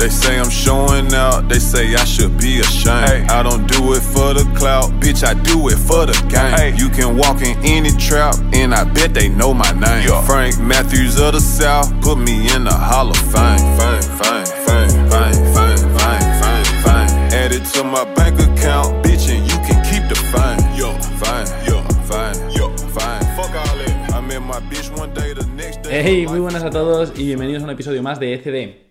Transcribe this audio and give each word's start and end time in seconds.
They 0.00 0.08
say 0.08 0.40
I'm 0.40 0.48
showing 0.48 1.12
out, 1.12 1.50
they 1.50 1.58
say 1.58 1.94
I 1.94 2.04
should 2.06 2.38
be 2.38 2.60
ashamed. 2.60 3.28
I 3.28 3.42
don't 3.42 3.66
do 3.66 3.92
it 3.92 4.00
for 4.00 4.32
the 4.32 4.50
clout, 4.56 4.88
bitch, 4.92 5.22
I 5.22 5.34
do 5.34 5.68
it 5.68 5.76
for 5.76 6.06
the 6.06 6.16
game. 6.32 6.74
You 6.74 6.88
can 6.88 7.18
walk 7.18 7.42
in 7.42 7.54
any 7.62 7.90
trap, 7.90 8.34
and 8.54 8.74
I 8.74 8.84
bet 8.84 9.12
they 9.12 9.28
know 9.28 9.52
my 9.52 9.70
name. 9.72 10.08
Frank 10.24 10.58
Matthews 10.58 11.20
of 11.20 11.34
the 11.34 11.40
South, 11.40 11.92
put 12.00 12.16
me 12.16 12.48
in 12.54 12.64
the 12.64 12.72
Hall 12.72 13.10
of 13.10 13.16
Fame. 13.28 13.60
Fame, 13.76 14.00
fame, 14.16 14.48
fame, 14.64 14.88
fame, 15.12 15.36
fame, 15.52 15.84
fame, 15.92 16.28
fame, 16.40 16.64
fame. 16.80 17.10
Add 17.36 17.52
it 17.52 17.66
to 17.74 17.84
my 17.84 18.04
bank 18.14 18.40
account, 18.40 19.04
bitch, 19.04 19.28
and 19.28 19.44
you 19.44 19.58
can 19.68 19.84
keep 19.84 20.08
the 20.08 20.16
fame. 20.32 20.64
Yo, 20.80 20.96
fame, 21.20 21.44
yo, 21.68 21.84
fame, 22.08 22.40
yo, 22.56 22.74
fame. 22.88 23.20
Fuck 23.36 23.52
all 23.52 23.76
that. 23.76 24.14
I 24.14 24.20
met 24.22 24.40
my 24.40 24.60
bitch 24.60 24.88
one 24.96 25.12
day, 25.12 25.34
the 25.34 25.44
next 25.44 25.82
day. 25.82 26.02
Hey, 26.02 26.26
muy 26.26 26.40
buenas 26.40 26.62
a 26.62 26.70
todos 26.70 27.12
y 27.18 27.26
bienvenidos 27.26 27.60
a 27.60 27.66
un 27.66 27.70
episodio 27.72 28.02
más 28.02 28.18
de 28.18 28.32
ECD. 28.32 28.89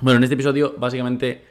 Bueno, 0.00 0.18
en 0.18 0.22
este 0.22 0.34
episodio 0.34 0.76
básicamente 0.78 1.42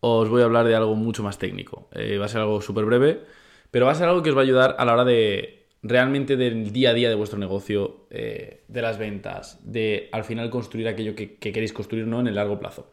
os 0.00 0.28
voy 0.28 0.42
a 0.42 0.44
hablar 0.44 0.66
de 0.66 0.74
algo 0.74 0.94
mucho 0.94 1.22
más 1.22 1.38
técnico. 1.38 1.88
Eh, 1.92 2.18
va 2.18 2.26
a 2.26 2.28
ser 2.28 2.42
algo 2.42 2.60
súper 2.60 2.84
breve, 2.84 3.22
pero 3.70 3.86
va 3.86 3.92
a 3.92 3.94
ser 3.94 4.08
algo 4.08 4.22
que 4.22 4.28
os 4.28 4.36
va 4.36 4.40
a 4.40 4.44
ayudar 4.44 4.76
a 4.78 4.84
la 4.84 4.92
hora 4.92 5.04
de 5.06 5.66
realmente 5.82 6.36
del 6.36 6.70
día 6.70 6.90
a 6.90 6.94
día 6.94 7.08
de 7.08 7.14
vuestro 7.14 7.38
negocio, 7.38 8.06
eh, 8.10 8.64
de 8.68 8.82
las 8.82 8.98
ventas, 8.98 9.58
de 9.62 10.10
al 10.12 10.24
final 10.24 10.50
construir 10.50 10.86
aquello 10.86 11.14
que, 11.14 11.36
que 11.36 11.50
queréis 11.50 11.72
construir 11.72 12.06
¿no? 12.06 12.20
en 12.20 12.26
el 12.26 12.34
largo 12.34 12.58
plazo. 12.58 12.92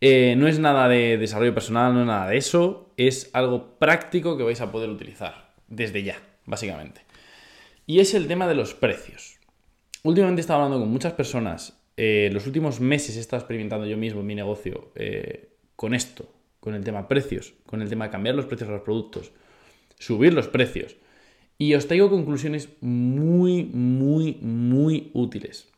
Eh, 0.00 0.34
no 0.36 0.48
es 0.48 0.58
nada 0.58 0.88
de 0.88 1.18
desarrollo 1.18 1.54
personal, 1.54 1.94
no 1.94 2.00
es 2.00 2.06
nada 2.06 2.28
de 2.28 2.36
eso, 2.36 2.92
es 2.96 3.30
algo 3.32 3.78
práctico 3.78 4.36
que 4.36 4.42
vais 4.42 4.60
a 4.60 4.72
poder 4.72 4.90
utilizar 4.90 5.54
desde 5.68 6.02
ya, 6.02 6.20
básicamente. 6.46 7.02
Y 7.86 8.00
es 8.00 8.12
el 8.12 8.26
tema 8.26 8.48
de 8.48 8.56
los 8.56 8.74
precios. 8.74 9.38
Últimamente 10.02 10.40
he 10.40 10.42
estado 10.42 10.62
hablando 10.62 10.80
con 10.80 10.92
muchas 10.92 11.12
personas 11.12 11.75
eh, 11.96 12.28
los 12.32 12.46
últimos 12.46 12.80
meses 12.80 13.16
he 13.16 13.20
estado 13.20 13.40
experimentando 13.40 13.86
yo 13.86 13.96
mismo 13.96 14.20
en 14.20 14.26
mi 14.26 14.34
negocio 14.34 14.90
eh, 14.94 15.48
con 15.76 15.94
esto, 15.94 16.30
con 16.60 16.74
el 16.74 16.84
tema 16.84 17.08
precios, 17.08 17.54
con 17.64 17.80
el 17.80 17.88
tema 17.88 18.06
de 18.06 18.10
cambiar 18.10 18.34
los 18.34 18.46
precios 18.46 18.68
de 18.68 18.74
los 18.74 18.84
productos, 18.84 19.32
subir 19.98 20.34
los 20.34 20.48
precios. 20.48 20.96
Y 21.58 21.74
os 21.74 21.86
traigo 21.86 22.10
conclusiones 22.10 22.68
muy, 22.82 23.64
muy, 23.64 24.34
muy 24.42 25.10
útiles. 25.14 25.68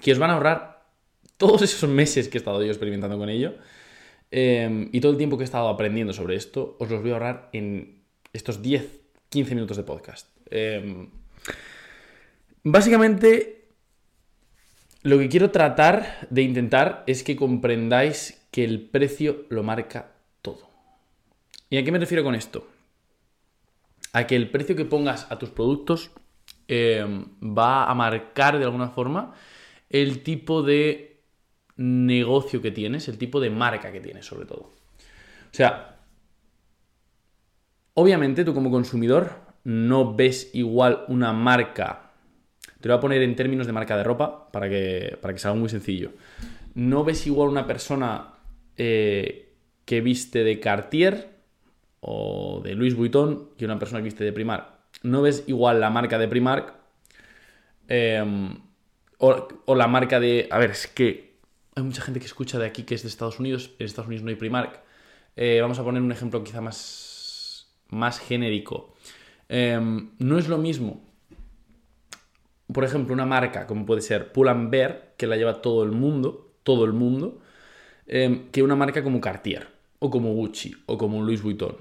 Que 0.00 0.12
os 0.12 0.18
van 0.18 0.30
a 0.30 0.34
ahorrar 0.34 0.86
todos 1.36 1.62
esos 1.62 1.90
meses 1.90 2.28
que 2.28 2.38
he 2.38 2.40
estado 2.40 2.62
yo 2.62 2.68
experimentando 2.68 3.18
con 3.18 3.28
ello. 3.28 3.54
eh, 4.30 4.88
y 4.92 5.00
todo 5.00 5.12
el 5.12 5.18
tiempo 5.18 5.36
que 5.36 5.44
he 5.44 5.44
estado 5.44 5.68
aprendiendo 5.68 6.12
sobre 6.12 6.36
esto, 6.36 6.76
os 6.78 6.90
los 6.90 7.00
voy 7.00 7.10
a 7.10 7.14
ahorrar 7.14 7.50
en 7.52 8.02
estos 8.32 8.62
10, 8.62 9.00
15 9.28 9.54
minutos 9.54 9.76
de 9.76 9.82
podcast. 9.82 10.28
Básicamente, 12.62 13.65
lo 15.06 15.18
que 15.20 15.28
quiero 15.28 15.52
tratar 15.52 16.26
de 16.30 16.42
intentar 16.42 17.04
es 17.06 17.22
que 17.22 17.36
comprendáis 17.36 18.44
que 18.50 18.64
el 18.64 18.80
precio 18.80 19.44
lo 19.50 19.62
marca 19.62 20.10
todo. 20.42 20.68
¿Y 21.70 21.76
a 21.76 21.84
qué 21.84 21.92
me 21.92 22.00
refiero 22.00 22.24
con 22.24 22.34
esto? 22.34 22.66
A 24.12 24.26
que 24.26 24.34
el 24.34 24.50
precio 24.50 24.74
que 24.74 24.84
pongas 24.84 25.30
a 25.30 25.38
tus 25.38 25.50
productos 25.50 26.10
eh, 26.66 27.06
va 27.40 27.88
a 27.88 27.94
marcar 27.94 28.58
de 28.58 28.64
alguna 28.64 28.88
forma 28.88 29.32
el 29.90 30.24
tipo 30.24 30.64
de 30.64 31.22
negocio 31.76 32.60
que 32.60 32.72
tienes, 32.72 33.06
el 33.06 33.16
tipo 33.16 33.38
de 33.38 33.50
marca 33.50 33.92
que 33.92 34.00
tienes 34.00 34.26
sobre 34.26 34.46
todo. 34.46 34.72
O 35.52 35.52
sea, 35.52 36.00
obviamente 37.94 38.44
tú 38.44 38.52
como 38.54 38.72
consumidor 38.72 39.36
no 39.62 40.16
ves 40.16 40.50
igual 40.52 41.04
una 41.06 41.32
marca 41.32 42.05
te 42.80 42.88
lo 42.88 42.94
voy 42.94 42.98
a 42.98 43.00
poner 43.00 43.22
en 43.22 43.36
términos 43.36 43.66
de 43.66 43.72
marca 43.72 43.96
de 43.96 44.04
ropa 44.04 44.50
para 44.52 44.68
que, 44.68 45.16
para 45.20 45.32
que 45.32 45.40
sea 45.40 45.54
muy 45.54 45.68
sencillo. 45.68 46.12
No 46.74 47.04
ves 47.04 47.26
igual 47.26 47.48
una 47.48 47.66
persona 47.66 48.34
eh, 48.76 49.54
que 49.84 50.00
viste 50.00 50.44
de 50.44 50.60
Cartier 50.60 51.30
o 52.00 52.60
de 52.62 52.74
Louis 52.74 52.94
Vuitton 52.94 53.50
que 53.56 53.64
una 53.64 53.78
persona 53.78 54.00
que 54.00 54.04
viste 54.04 54.24
de 54.24 54.32
Primark. 54.32 54.68
No 55.02 55.22
ves 55.22 55.44
igual 55.46 55.80
la 55.80 55.90
marca 55.90 56.18
de 56.18 56.28
Primark 56.28 56.74
eh, 57.88 58.22
o, 59.18 59.74
la 59.74 59.86
marca 59.86 60.20
de... 60.20 60.48
A 60.50 60.58
ver, 60.58 60.72
es 60.72 60.86
que 60.86 61.36
hay 61.74 61.82
mucha 61.82 62.02
gente 62.02 62.20
que 62.20 62.26
escucha 62.26 62.58
de 62.58 62.66
aquí 62.66 62.82
que 62.82 62.94
es 62.94 63.02
de 63.02 63.08
Estados 63.08 63.40
Unidos. 63.40 63.70
En 63.78 63.86
Estados 63.86 64.08
Unidos 64.08 64.24
no 64.24 64.30
hay 64.30 64.36
Primark. 64.36 64.80
Eh, 65.36 65.60
vamos 65.62 65.78
a 65.78 65.84
poner 65.84 66.02
un 66.02 66.12
ejemplo 66.12 66.44
quizá 66.44 66.60
más, 66.60 67.68
más 67.88 68.18
genérico. 68.18 68.94
no 69.48 70.38
es 70.38 70.48
lo 70.48 70.58
mismo 70.58 71.06
por 72.76 72.84
ejemplo, 72.84 73.14
una 73.14 73.24
marca 73.24 73.66
como 73.66 73.86
puede 73.86 74.02
ser 74.02 74.32
Pull 74.32 74.50
Bear, 74.68 75.14
que 75.16 75.26
la 75.26 75.38
lleva 75.38 75.62
todo 75.62 75.82
el 75.82 75.92
mundo, 75.92 76.52
todo 76.62 76.84
el 76.84 76.92
mundo, 76.92 77.40
eh, 78.06 78.48
que 78.52 78.62
una 78.62 78.76
marca 78.76 79.02
como 79.02 79.18
Cartier, 79.18 79.66
o 79.98 80.10
como 80.10 80.34
Gucci, 80.34 80.76
o 80.84 80.98
como 80.98 81.22
Louis 81.22 81.40
Vuitton. 81.40 81.74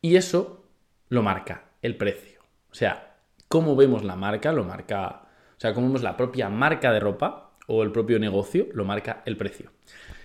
Y 0.00 0.16
eso 0.16 0.64
lo 1.10 1.22
marca 1.22 1.64
el 1.82 1.98
precio. 1.98 2.40
O 2.70 2.74
sea, 2.74 3.18
cómo 3.48 3.76
vemos 3.76 4.02
la 4.02 4.16
marca, 4.16 4.50
lo 4.50 4.64
marca. 4.64 5.28
O 5.58 5.60
sea, 5.60 5.74
cómo 5.74 5.88
vemos 5.88 6.02
la 6.02 6.16
propia 6.16 6.48
marca 6.48 6.90
de 6.90 7.00
ropa 7.00 7.52
o 7.66 7.82
el 7.82 7.92
propio 7.92 8.18
negocio, 8.18 8.68
lo 8.72 8.86
marca 8.86 9.22
el 9.26 9.36
precio. 9.36 9.72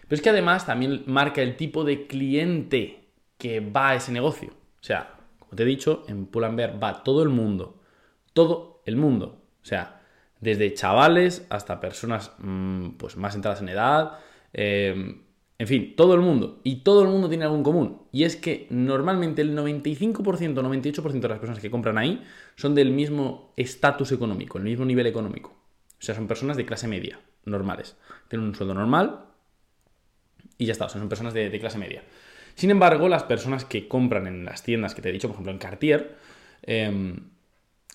Pero 0.04 0.16
es 0.16 0.22
que 0.22 0.30
además 0.30 0.66
también 0.66 1.04
marca 1.08 1.42
el 1.42 1.58
tipo 1.58 1.84
de 1.84 2.08
cliente 2.08 3.10
que 3.38 3.60
va 3.60 3.90
a 3.90 3.96
ese 3.96 4.14
negocio. 4.14 4.52
O 4.80 4.84
sea, 4.84 5.14
como 5.40 5.58
te 5.58 5.64
he 5.64 5.66
dicho, 5.66 6.06
en 6.08 6.28
Pull 6.28 6.56
Bear 6.56 6.82
va 6.82 7.04
todo 7.04 7.22
el 7.22 7.28
mundo. 7.28 7.82
Todo 8.32 8.77
el 8.88 8.96
mundo. 8.96 9.44
O 9.62 9.66
sea, 9.66 10.02
desde 10.40 10.74
chavales 10.74 11.46
hasta 11.50 11.80
personas 11.80 12.32
mmm, 12.40 12.92
pues 12.92 13.18
más 13.18 13.36
entradas 13.36 13.62
en 13.62 13.70
edad. 13.70 14.20
Eh, 14.54 15.22
en 15.60 15.68
fin, 15.68 15.96
todo 15.96 16.14
el 16.14 16.22
mundo. 16.22 16.62
Y 16.64 16.78
todo 16.78 17.02
el 17.02 17.10
mundo 17.10 17.30
tiene 17.30 17.46
algo 17.46 17.58
en 17.58 17.64
común. 17.64 18.02
Y 18.12 18.24
es 18.24 18.36
que 18.36 18.68
normalmente 18.70 19.42
el 19.42 19.58
95%, 19.58 20.22
98% 20.22 21.20
de 21.20 21.28
las 21.28 21.40
personas 21.40 21.60
que 21.60 21.72
compran 21.72 21.98
ahí 21.98 22.24
son 22.56 22.76
del 22.76 22.92
mismo 22.92 23.54
estatus 23.58 24.12
económico, 24.12 24.58
el 24.58 24.66
mismo 24.66 24.86
nivel 24.86 25.08
económico. 25.08 25.50
O 26.00 26.02
sea, 26.02 26.14
son 26.14 26.28
personas 26.28 26.58
de 26.58 26.66
clase 26.66 26.88
media, 26.88 27.20
normales. 27.46 27.98
Tienen 28.28 28.48
un 28.48 28.56
sueldo 28.56 28.76
normal 28.76 29.26
y 30.60 30.66
ya 30.66 30.74
está. 30.74 30.86
O 30.86 30.90
sea, 30.90 31.00
son 31.00 31.10
personas 31.10 31.34
de, 31.34 31.50
de 31.50 31.60
clase 31.60 31.80
media. 31.80 32.04
Sin 32.54 32.70
embargo, 32.70 33.10
las 33.10 33.24
personas 33.24 33.66
que 33.66 33.88
compran 33.88 34.28
en 34.28 34.46
las 34.46 34.62
tiendas 34.62 34.94
que 34.94 35.02
te 35.02 35.10
he 35.10 35.12
dicho, 35.12 35.28
por 35.28 35.36
ejemplo 35.36 35.52
en 35.52 35.60
Cartier, 35.60 36.16
eh, 36.64 37.16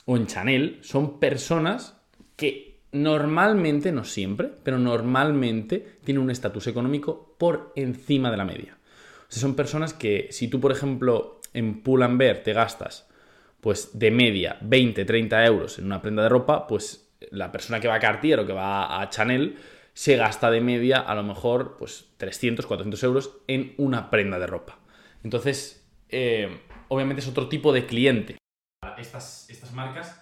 o 0.04 0.16
en 0.16 0.26
Chanel 0.26 0.78
son 0.82 1.18
personas 1.18 2.00
que 2.36 2.80
normalmente, 2.92 3.92
no 3.92 4.04
siempre, 4.04 4.50
pero 4.62 4.78
normalmente 4.78 5.98
tienen 6.04 6.22
un 6.22 6.30
estatus 6.30 6.66
económico 6.66 7.34
por 7.38 7.72
encima 7.76 8.30
de 8.30 8.36
la 8.36 8.44
media. 8.44 8.78
O 9.22 9.26
sea, 9.28 9.40
son 9.40 9.54
personas 9.54 9.94
que 9.94 10.28
si 10.30 10.48
tú, 10.48 10.60
por 10.60 10.72
ejemplo, 10.72 11.40
en 11.54 11.82
Pull 11.82 12.06
Bear 12.16 12.38
te 12.38 12.52
gastas 12.52 13.08
pues 13.60 13.96
de 13.96 14.10
media 14.10 14.58
20, 14.60 15.04
30 15.04 15.46
euros 15.46 15.78
en 15.78 15.86
una 15.86 16.02
prenda 16.02 16.24
de 16.24 16.28
ropa, 16.28 16.66
pues 16.66 17.08
la 17.30 17.52
persona 17.52 17.78
que 17.78 17.86
va 17.86 17.94
a 17.94 18.00
Cartier 18.00 18.40
o 18.40 18.46
que 18.46 18.52
va 18.52 19.00
a 19.00 19.08
Chanel 19.08 19.56
se 19.94 20.16
gasta 20.16 20.50
de 20.50 20.60
media 20.60 20.98
a 20.98 21.14
lo 21.14 21.22
mejor 21.22 21.76
pues 21.78 22.08
300, 22.16 22.66
400 22.66 23.02
euros 23.04 23.36
en 23.46 23.74
una 23.76 24.10
prenda 24.10 24.40
de 24.40 24.48
ropa. 24.48 24.80
Entonces, 25.22 25.88
eh, 26.08 26.48
obviamente 26.88 27.20
es 27.20 27.28
otro 27.28 27.48
tipo 27.48 27.72
de 27.72 27.86
cliente 27.86 28.41
estas, 29.02 29.48
estas 29.50 29.72
marcas 29.72 30.20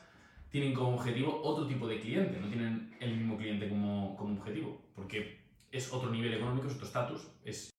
tienen 0.50 0.74
como 0.74 0.96
objetivo 0.96 1.40
otro 1.42 1.66
tipo 1.66 1.86
de 1.86 2.00
cliente, 2.00 2.38
no 2.40 2.48
tienen 2.48 2.96
el 3.00 3.16
mismo 3.16 3.36
cliente 3.36 3.68
como, 3.68 4.16
como 4.16 4.40
objetivo, 4.40 4.82
porque 4.94 5.38
es 5.70 5.92
otro 5.92 6.10
nivel 6.10 6.34
económico, 6.34 6.66
es 6.66 6.74
otro 6.74 6.86
estatus, 6.86 7.28
es... 7.44 7.70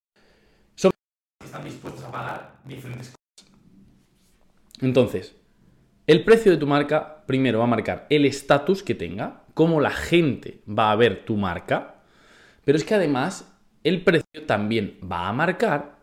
son 0.75 0.91
que 1.39 1.47
están 1.47 1.63
dispuestos 1.65 2.03
a 2.03 2.11
pagar 2.11 2.59
diferentes 2.63 3.09
cosas. 3.09 3.51
Entonces, 4.79 5.35
el 6.07 6.23
precio 6.23 6.51
de 6.51 6.57
tu 6.57 6.65
marca 6.65 7.25
primero 7.25 7.59
va 7.59 7.65
a 7.65 7.67
marcar 7.67 8.07
el 8.09 8.25
estatus 8.25 8.81
que 8.83 8.95
tenga, 8.95 9.43
cómo 9.53 9.81
la 9.81 9.91
gente 9.91 10.63
va 10.67 10.91
a 10.91 10.95
ver 10.95 11.25
tu 11.25 11.35
marca, 11.35 12.03
pero 12.63 12.77
es 12.77 12.83
que 12.83 12.95
además 12.95 13.53
el 13.83 14.03
precio 14.03 14.45
también 14.47 14.97
va 15.03 15.27
a 15.27 15.33
marcar 15.33 15.99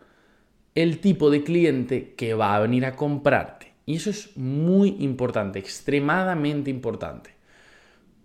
el 0.75 1.01
tipo 1.01 1.31
de 1.31 1.43
cliente 1.43 2.15
que 2.15 2.35
va 2.35 2.55
a 2.55 2.61
venir 2.61 2.85
a 2.85 2.95
comprarte. 2.95 3.58
Y 3.89 3.97
eso 3.97 4.11
es 4.11 4.37
muy 4.37 4.97
importante, 4.99 5.59
extremadamente 5.59 6.69
importante. 6.69 7.31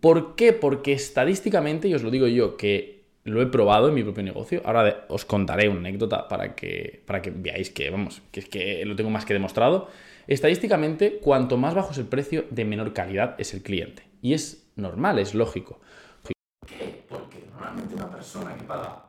¿Por 0.01 0.35
qué? 0.35 0.51
Porque 0.51 0.91
estadísticamente, 0.91 1.87
y 1.87 1.93
os 1.93 2.03
lo 2.03 2.11
digo 2.11 2.27
yo, 2.27 2.57
que 2.57 3.05
lo 3.23 3.41
he 3.41 3.45
probado 3.45 3.87
en 3.87 3.93
mi 3.93 4.03
propio 4.03 4.23
negocio, 4.23 4.61
ahora 4.65 5.05
os 5.07 5.23
contaré 5.23 5.69
una 5.69 5.79
anécdota 5.79 6.27
para 6.27 6.53
que, 6.53 7.01
para 7.05 7.21
que 7.21 7.31
veáis 7.31 7.69
que, 7.69 7.89
vamos, 7.89 8.21
que 8.33 8.41
es 8.41 8.49
que 8.49 8.83
lo 8.83 8.97
tengo 8.97 9.09
más 9.09 9.23
que 9.23 9.33
demostrado. 9.33 9.87
Estadísticamente, 10.27 11.19
cuanto 11.19 11.55
más 11.55 11.73
bajo 11.73 11.93
es 11.93 11.97
el 11.97 12.07
precio, 12.07 12.43
de 12.49 12.65
menor 12.65 12.91
calidad 12.91 13.35
es 13.37 13.53
el 13.53 13.63
cliente. 13.63 14.03
Y 14.21 14.33
es 14.33 14.69
normal, 14.75 15.17
es 15.17 15.33
lógico. 15.33 15.79
¿Por 16.21 16.33
qué? 16.67 17.05
Porque 17.07 17.41
normalmente 17.49 17.95
una 17.95 18.11
persona 18.11 18.53
que 18.57 18.65
paga 18.65 19.05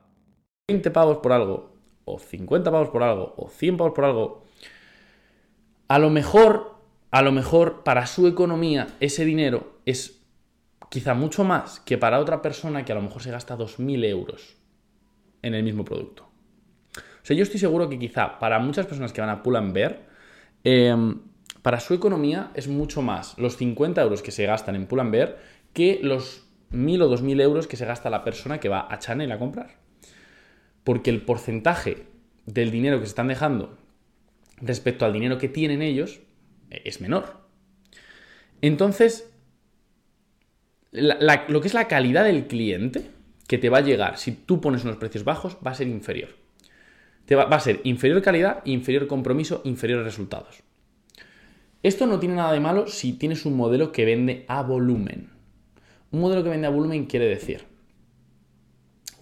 20 0.70 0.88
pavos 0.92 1.16
por 1.16 1.32
algo, 1.32 1.74
o 2.04 2.20
50 2.20 2.70
pavos 2.70 2.90
por 2.90 3.02
algo, 3.02 3.34
o 3.38 3.48
100 3.48 3.76
pavos 3.76 3.92
por 3.92 4.04
algo, 4.04 4.43
a 5.88 5.98
lo 5.98 6.10
mejor, 6.10 6.76
a 7.10 7.22
lo 7.22 7.32
mejor 7.32 7.82
para 7.84 8.06
su 8.06 8.26
economía 8.26 8.88
ese 9.00 9.24
dinero 9.24 9.78
es 9.84 10.22
quizá 10.90 11.14
mucho 11.14 11.44
más 11.44 11.80
que 11.80 11.98
para 11.98 12.20
otra 12.20 12.42
persona 12.42 12.84
que 12.84 12.92
a 12.92 12.94
lo 12.94 13.02
mejor 13.02 13.22
se 13.22 13.30
gasta 13.30 13.56
2.000 13.56 14.04
euros 14.04 14.56
en 15.42 15.54
el 15.54 15.62
mismo 15.62 15.84
producto. 15.84 16.24
O 16.96 17.26
sea, 17.26 17.36
yo 17.36 17.42
estoy 17.42 17.58
seguro 17.58 17.88
que 17.88 17.98
quizá 17.98 18.38
para 18.38 18.58
muchas 18.58 18.86
personas 18.86 19.12
que 19.12 19.20
van 19.20 19.30
a 19.30 19.42
Pull 19.42 19.56
and 19.56 19.72
Bear, 19.72 20.06
em, 20.62 21.20
para 21.62 21.80
su 21.80 21.94
economía 21.94 22.50
es 22.54 22.68
mucho 22.68 23.02
más 23.02 23.36
los 23.38 23.56
50 23.56 24.02
euros 24.02 24.22
que 24.22 24.30
se 24.30 24.46
gastan 24.46 24.76
en 24.76 24.86
Pull 24.86 25.00
and 25.00 25.10
Bear 25.10 25.38
que 25.72 26.00
los 26.02 26.46
1.000 26.70 27.02
o 27.02 27.08
2.000 27.08 27.40
euros 27.40 27.66
que 27.66 27.76
se 27.76 27.86
gasta 27.86 28.10
la 28.10 28.24
persona 28.24 28.60
que 28.60 28.68
va 28.68 28.86
a 28.90 28.98
Chanel 28.98 29.32
a 29.32 29.38
comprar. 29.38 29.78
Porque 30.84 31.10
el 31.10 31.22
porcentaje 31.22 32.06
del 32.46 32.70
dinero 32.70 32.98
que 32.98 33.06
se 33.06 33.10
están 33.10 33.28
dejando 33.28 33.78
respecto 34.58 35.04
al 35.04 35.12
dinero 35.12 35.38
que 35.38 35.48
tienen 35.48 35.82
ellos 35.82 36.20
eh, 36.70 36.82
es 36.84 37.00
menor. 37.00 37.44
Entonces, 38.60 39.30
lo 40.92 41.60
que 41.60 41.68
es 41.68 41.74
la 41.74 41.88
calidad 41.88 42.24
del 42.24 42.46
cliente 42.46 43.10
que 43.48 43.58
te 43.58 43.68
va 43.68 43.78
a 43.78 43.82
llegar 43.82 44.16
si 44.16 44.32
tú 44.32 44.60
pones 44.60 44.84
unos 44.84 44.96
precios 44.96 45.24
bajos 45.24 45.58
va 45.64 45.72
a 45.72 45.74
ser 45.74 45.88
inferior. 45.88 46.30
Va, 47.32 47.44
a 47.44 47.60
ser 47.60 47.80
inferior 47.84 48.20
calidad, 48.22 48.62
inferior 48.64 49.06
compromiso, 49.06 49.62
inferior 49.64 50.04
resultados. 50.04 50.62
Esto 51.82 52.06
no 52.06 52.20
tiene 52.20 52.36
nada 52.36 52.52
de 52.52 52.60
malo 52.60 52.86
si 52.86 53.14
tienes 53.14 53.46
un 53.46 53.56
modelo 53.56 53.92
que 53.92 54.04
vende 54.04 54.44
a 54.48 54.62
volumen. 54.62 55.30
Un 56.10 56.20
modelo 56.20 56.42
que 56.42 56.50
vende 56.50 56.66
a 56.66 56.70
volumen 56.70 57.06
quiere 57.06 57.26
decir 57.26 57.64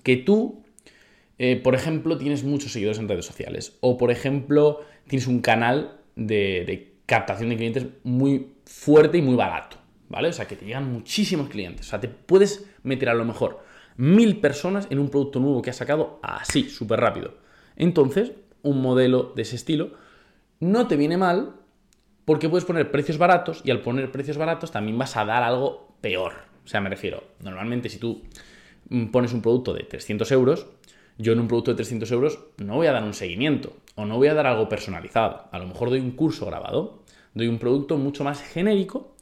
que 0.03 0.17
tú, 0.17 0.65
eh, 1.39 1.57
por 1.57 1.75
ejemplo, 1.75 2.19
tienes 2.19 2.45
muchos 2.45 2.73
seguidores 2.73 2.99
en 2.99 3.09
redes 3.09 3.25
sociales 3.25 3.77
o, 3.81 3.97
por 3.97 4.11
ejemplo, 4.11 4.81
tienes 5.07 5.27
un 5.27 5.41
canal 5.41 5.99
de, 6.17 6.95
captación 7.07 7.51
de 7.51 7.57
clientes 7.57 7.87
muy 8.05 8.55
fuerte 8.65 9.19
y 9.19 9.23
muy 9.23 9.35
barato, 9.35 9.77
¿vale? 10.09 10.29
O 10.29 10.33
sea, 10.33 10.47
que 10.47 10.57
te 10.57 10.65
llegan 10.65 10.91
muchísimos 10.91 11.49
clientes. 11.49 11.87
O 11.87 11.91
sea, 11.91 12.01
te 12.01 12.09
puedes 12.09 12.67
meter 12.83 13.09
a 13.09 13.15
lo 13.15 13.25
mejor 13.25 13.61
mil 13.97 14.41
personas 14.41 14.87
en 14.91 14.99
un 14.99 15.11
producto 15.11 15.41
nuevo 15.41 15.61
que 15.61 15.71
has 15.71 15.77
sacado 15.77 16.19
así, 16.23 16.69
súper 16.71 17.01
rápido. 17.01 17.35
Entonces, 17.77 18.33
un 18.63 18.81
modelo 18.81 19.33
de 19.35 19.43
ese 19.43 19.57
estilo 19.57 19.91
no 20.61 20.87
te 20.87 20.97
viene 20.97 21.17
mal 21.17 21.55
porque 22.25 22.49
puedes 22.49 22.65
poner 22.65 22.91
precios 22.91 23.19
baratos 23.19 23.61
y 23.65 23.71
al 23.71 23.81
poner 23.81 24.13
precios 24.13 24.39
baratos 24.39 24.71
también 24.71 24.97
vas 24.97 25.17
a 25.17 25.25
dar 25.25 25.43
algo 25.43 25.95
peor. 26.01 26.33
O 26.65 26.69
sea, 26.69 26.81
me 26.81 26.89
refiero, 26.89 27.25
normalmente 27.41 27.89
si 27.89 27.99
tú 27.99 28.23
mm, 28.89 29.07
pones 29.07 29.33
un 29.33 29.43
producto 29.43 29.75
de 29.75 29.83
300 29.83 30.31
euros, 30.33 30.67
yo 31.19 31.33
en 31.33 31.41
un 31.41 31.49
producto 31.49 31.73
de 31.73 31.77
300 31.77 32.11
euros 32.13 32.39
no 32.59 32.77
voy 32.77 32.87
a 32.87 32.93
dar 32.93 33.05
un 33.05 33.15
seguimiento 33.15 33.77
o 33.95 34.05
no 34.05 34.17
voy 34.17 34.29
a 34.29 34.35
dar 34.35 34.47
algo 34.47 34.69
personalizado. 34.69 35.49
A 35.53 35.59
lo 35.59 35.67
mejor 35.67 35.91
doy 35.91 36.01
un 36.01 36.13
curso 36.13 36.47
grabado, 36.47 37.03
doy 37.35 37.49
un 37.49 37.59
producto 37.59 37.99
mucho 37.99 38.25
más 38.25 38.43
genérico, 38.43 39.15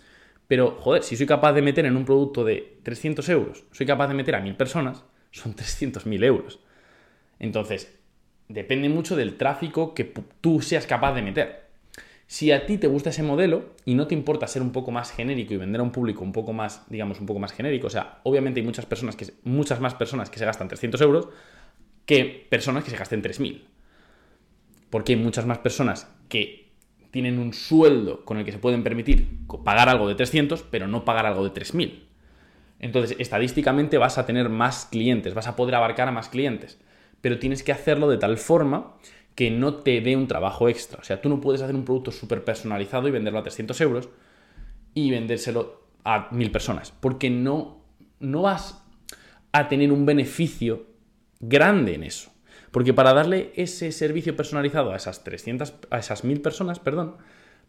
pero 0.49 0.77
joder, 0.81 1.03
si 1.03 1.17
soy 1.17 1.27
capaz 1.27 1.53
de 1.53 1.63
meter 1.63 1.87
en 1.87 1.97
un 1.97 2.05
producto 2.05 2.45
de 2.45 2.79
300 2.83 3.29
euros, 3.29 3.65
soy 3.73 3.87
capaz 3.87 4.09
de 4.09 4.15
meter 4.15 4.35
a 4.35 4.41
mil 4.41 4.57
personas, 4.57 5.05
son 5.31 5.55
300.000 5.55 6.25
euros. 6.25 6.61
Entonces, 7.39 7.97
depende 8.49 8.89
mucho 8.89 9.17
del 9.17 9.37
tráfico 9.37 9.95
que 9.95 10.05
tú 10.41 10.61
seas 10.61 10.87
capaz 10.87 11.15
de 11.15 11.23
meter. 11.23 11.71
Si 12.27 12.53
a 12.53 12.65
ti 12.65 12.79
te 12.79 12.87
gusta 12.87 13.11
ese 13.11 13.25
modelo 13.25 13.75
y 13.85 13.95
no 13.95 14.07
te 14.07 14.15
importa 14.15 14.47
ser 14.47 14.63
un 14.63 14.71
poco 14.71 14.93
más 14.93 15.11
genérico 15.11 15.55
y 15.55 15.57
vender 15.57 15.81
a 15.81 15.85
un 15.85 15.91
público 15.91 16.23
un 16.23 16.33
poco 16.33 16.53
más, 16.53 16.85
digamos, 16.89 17.19
un 17.19 17.27
poco 17.27 17.41
más 17.41 17.53
genérico, 17.53 17.89
o 17.89 17.91
sea, 17.91 18.21
obviamente 18.23 18.61
hay 18.61 18.67
muchas 18.67 18.87
personas 18.87 19.17
que, 19.17 19.27
muchas 19.43 19.81
más 19.81 19.95
personas 19.95 20.31
que 20.31 20.39
se 20.39 20.45
gastan 20.45 20.69
300 20.69 21.01
euros 21.01 21.29
que 22.11 22.45
personas 22.51 22.83
que 22.83 22.91
se 22.91 22.97
gasten 22.97 23.23
3.000. 23.23 23.63
Porque 24.91 25.13
hay 25.13 25.19
muchas 25.21 25.47
más 25.47 25.59
personas 25.59 26.13
que 26.29 26.73
tienen 27.13 27.39
un 27.39 27.53
sueldo 27.53 28.25
con 28.25 28.37
el 28.37 28.45
que 28.45 28.51
se 28.51 28.59
pueden 28.59 28.83
permitir 28.83 29.29
pagar 29.65 29.89
algo 29.89 30.09
de 30.09 30.17
300, 30.17 30.65
pero 30.65 30.89
no 30.89 31.05
pagar 31.05 31.27
algo 31.27 31.45
de 31.45 31.51
3.000. 31.51 32.03
Entonces, 32.81 33.17
estadísticamente 33.21 33.97
vas 33.97 34.19
a 34.19 34.27
tener 34.27 34.49
más 34.49 34.89
clientes, 34.91 35.35
vas 35.35 35.47
a 35.47 35.55
poder 35.55 35.77
abarcar 35.77 36.09
a 36.09 36.11
más 36.11 36.29
clientes, 36.29 36.81
pero 37.21 37.39
tienes 37.39 37.63
que 37.63 37.71
hacerlo 37.71 38.09
de 38.09 38.19
tal 38.19 38.39
forma 38.39 38.97
que 39.37 39.53
no 39.53 39.75
te 39.75 40.01
dé 40.01 40.17
un 40.17 40.27
trabajo 40.27 40.69
extra. 40.69 40.99
O 40.99 41.05
sea, 41.05 41.21
tú 41.21 41.29
no 41.29 41.41
puedes 41.41 41.63
hacer 41.63 41.77
un 41.77 41.85
producto 41.85 42.11
súper 42.11 42.43
personalizado 42.43 43.07
y 43.07 43.13
venderlo 43.13 43.39
a 43.39 43.45
300 43.45 43.81
euros 43.83 44.09
y 44.95 45.13
vendérselo 45.13 45.85
a 46.03 46.27
mil 46.33 46.51
personas, 46.51 46.91
porque 46.91 47.31
no, 47.31 47.85
no 48.19 48.43
vas 48.43 48.83
a 49.53 49.69
tener 49.69 49.93
un 49.93 50.07
beneficio 50.07 50.90
grande 51.41 51.95
en 51.95 52.05
eso. 52.05 52.31
Porque 52.71 52.95
para 52.95 53.13
darle 53.13 53.53
ese 53.57 53.91
servicio 53.91 54.37
personalizado 54.37 54.93
a 54.93 54.97
esas 54.97 55.25
300, 55.25 55.75
a 55.91 55.99
esas 55.99 56.23
mil 56.25 56.41
personas, 56.41 56.79
perdón, 56.79 57.17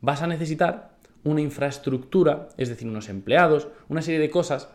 vas 0.02 0.22
a 0.22 0.28
necesitar 0.28 0.92
una 1.24 1.42
infraestructura, 1.42 2.50
es 2.58 2.70
decir, 2.70 2.88
unos 2.88 3.10
empleados, 3.10 3.68
una 3.90 4.02
serie 4.02 4.20
de 4.20 4.30
cosas 4.30 4.70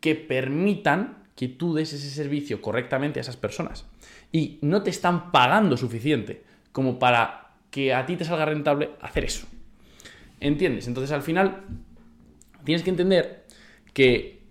que 0.00 0.14
permitan 0.14 1.22
que 1.36 1.48
tú 1.48 1.74
des 1.74 1.92
ese 1.92 2.10
servicio 2.10 2.60
correctamente 2.60 3.20
a 3.20 3.22
esas 3.22 3.36
personas 3.36 3.86
y 4.32 4.58
no 4.62 4.82
te 4.82 4.90
están 4.90 5.32
pagando 5.32 5.76
suficiente 5.76 6.44
como 6.72 6.98
para 6.98 7.52
que 7.70 7.94
a 7.94 8.04
ti 8.04 8.16
te 8.16 8.24
salga 8.24 8.44
rentable 8.44 8.90
hacer 9.00 9.24
eso. 9.24 9.46
¿Entiendes? 10.40 10.88
Entonces 10.88 11.12
al 11.12 11.22
final 11.22 11.64
tienes 12.64 12.82
que 12.82 12.90
entender 12.90 13.46
que 13.94 14.41